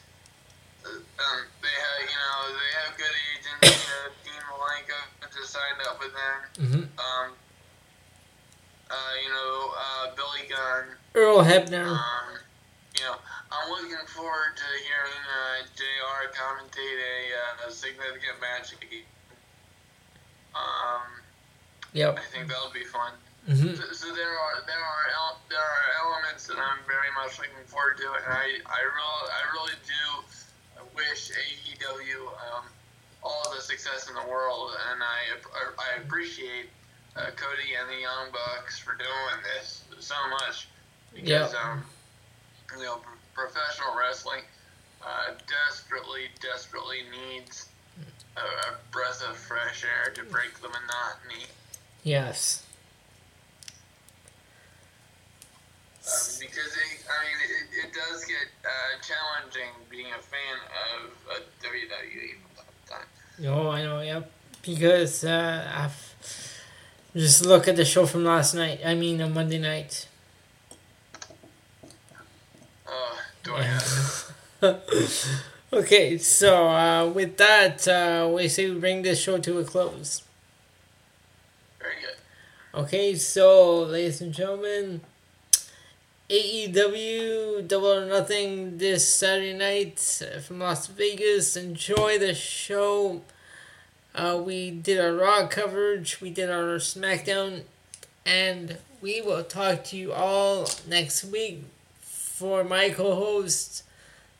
[0.85, 3.85] uh, Um, they have, you know, they have good agents.
[3.85, 4.05] You know,
[4.63, 6.39] Malenko just signed up with them.
[6.55, 6.83] Mm-hmm.
[6.99, 7.31] Um,
[8.89, 10.95] uh, you know, uh, Billy Gunn.
[11.15, 11.87] Earl Hebner.
[11.91, 12.39] Um,
[12.95, 13.15] you know,
[13.51, 16.31] I'm looking forward to hearing uh, Jr.
[16.31, 19.03] commentate a uh, significant match again.
[20.55, 21.01] Um,
[21.93, 22.17] Yep.
[22.17, 23.13] I think that'll be fun.
[23.45, 23.75] Mm-hmm.
[23.77, 27.61] So, so there are there are el- there are elements that I'm very much looking
[27.69, 30.01] forward to, and I I really I really do
[30.97, 32.12] wish AEW
[33.23, 35.17] all the success in the world, and I
[35.79, 36.69] I appreciate
[37.15, 40.67] uh, Cody and the Young Bucks for doing this so much
[41.13, 41.71] because Yeah.
[41.71, 41.83] um
[42.77, 42.99] you know
[43.33, 44.41] professional wrestling
[45.05, 47.67] uh, desperately desperately needs
[48.37, 51.45] a, a breath of fresh air to break the monotony.
[52.03, 52.65] Yes.
[56.03, 60.57] Um, because it, I mean, it, it does get uh, challenging being a fan
[60.99, 63.07] of uh, WWE from time to time.
[63.41, 64.01] Oh, I know.
[64.01, 64.29] Yep.
[64.61, 66.15] Because uh, I've
[67.15, 68.81] just look at the show from last night.
[68.85, 70.07] I mean, on Monday night.
[72.87, 74.33] Uh, do I have?
[75.73, 80.23] okay, so uh, with that, uh, we say we bring this show to a close.
[81.79, 82.81] Very good.
[82.81, 85.01] Okay, so ladies and gentlemen,
[86.33, 91.55] AEW Double or Nothing this Saturday night uh, from Las Vegas.
[91.55, 93.21] Enjoy the show.
[94.15, 97.61] Uh, we did our Raw coverage, we did our SmackDown,
[98.25, 101.65] and we will talk to you all next week.
[102.01, 103.83] For my co host,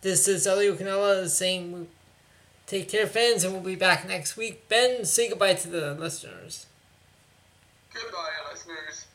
[0.01, 1.87] this is Elio Canella saying,
[2.65, 4.67] Take care, fans, and we'll be back next week.
[4.67, 6.65] Ben, say goodbye to the listeners.
[7.93, 9.05] Goodbye, listeners.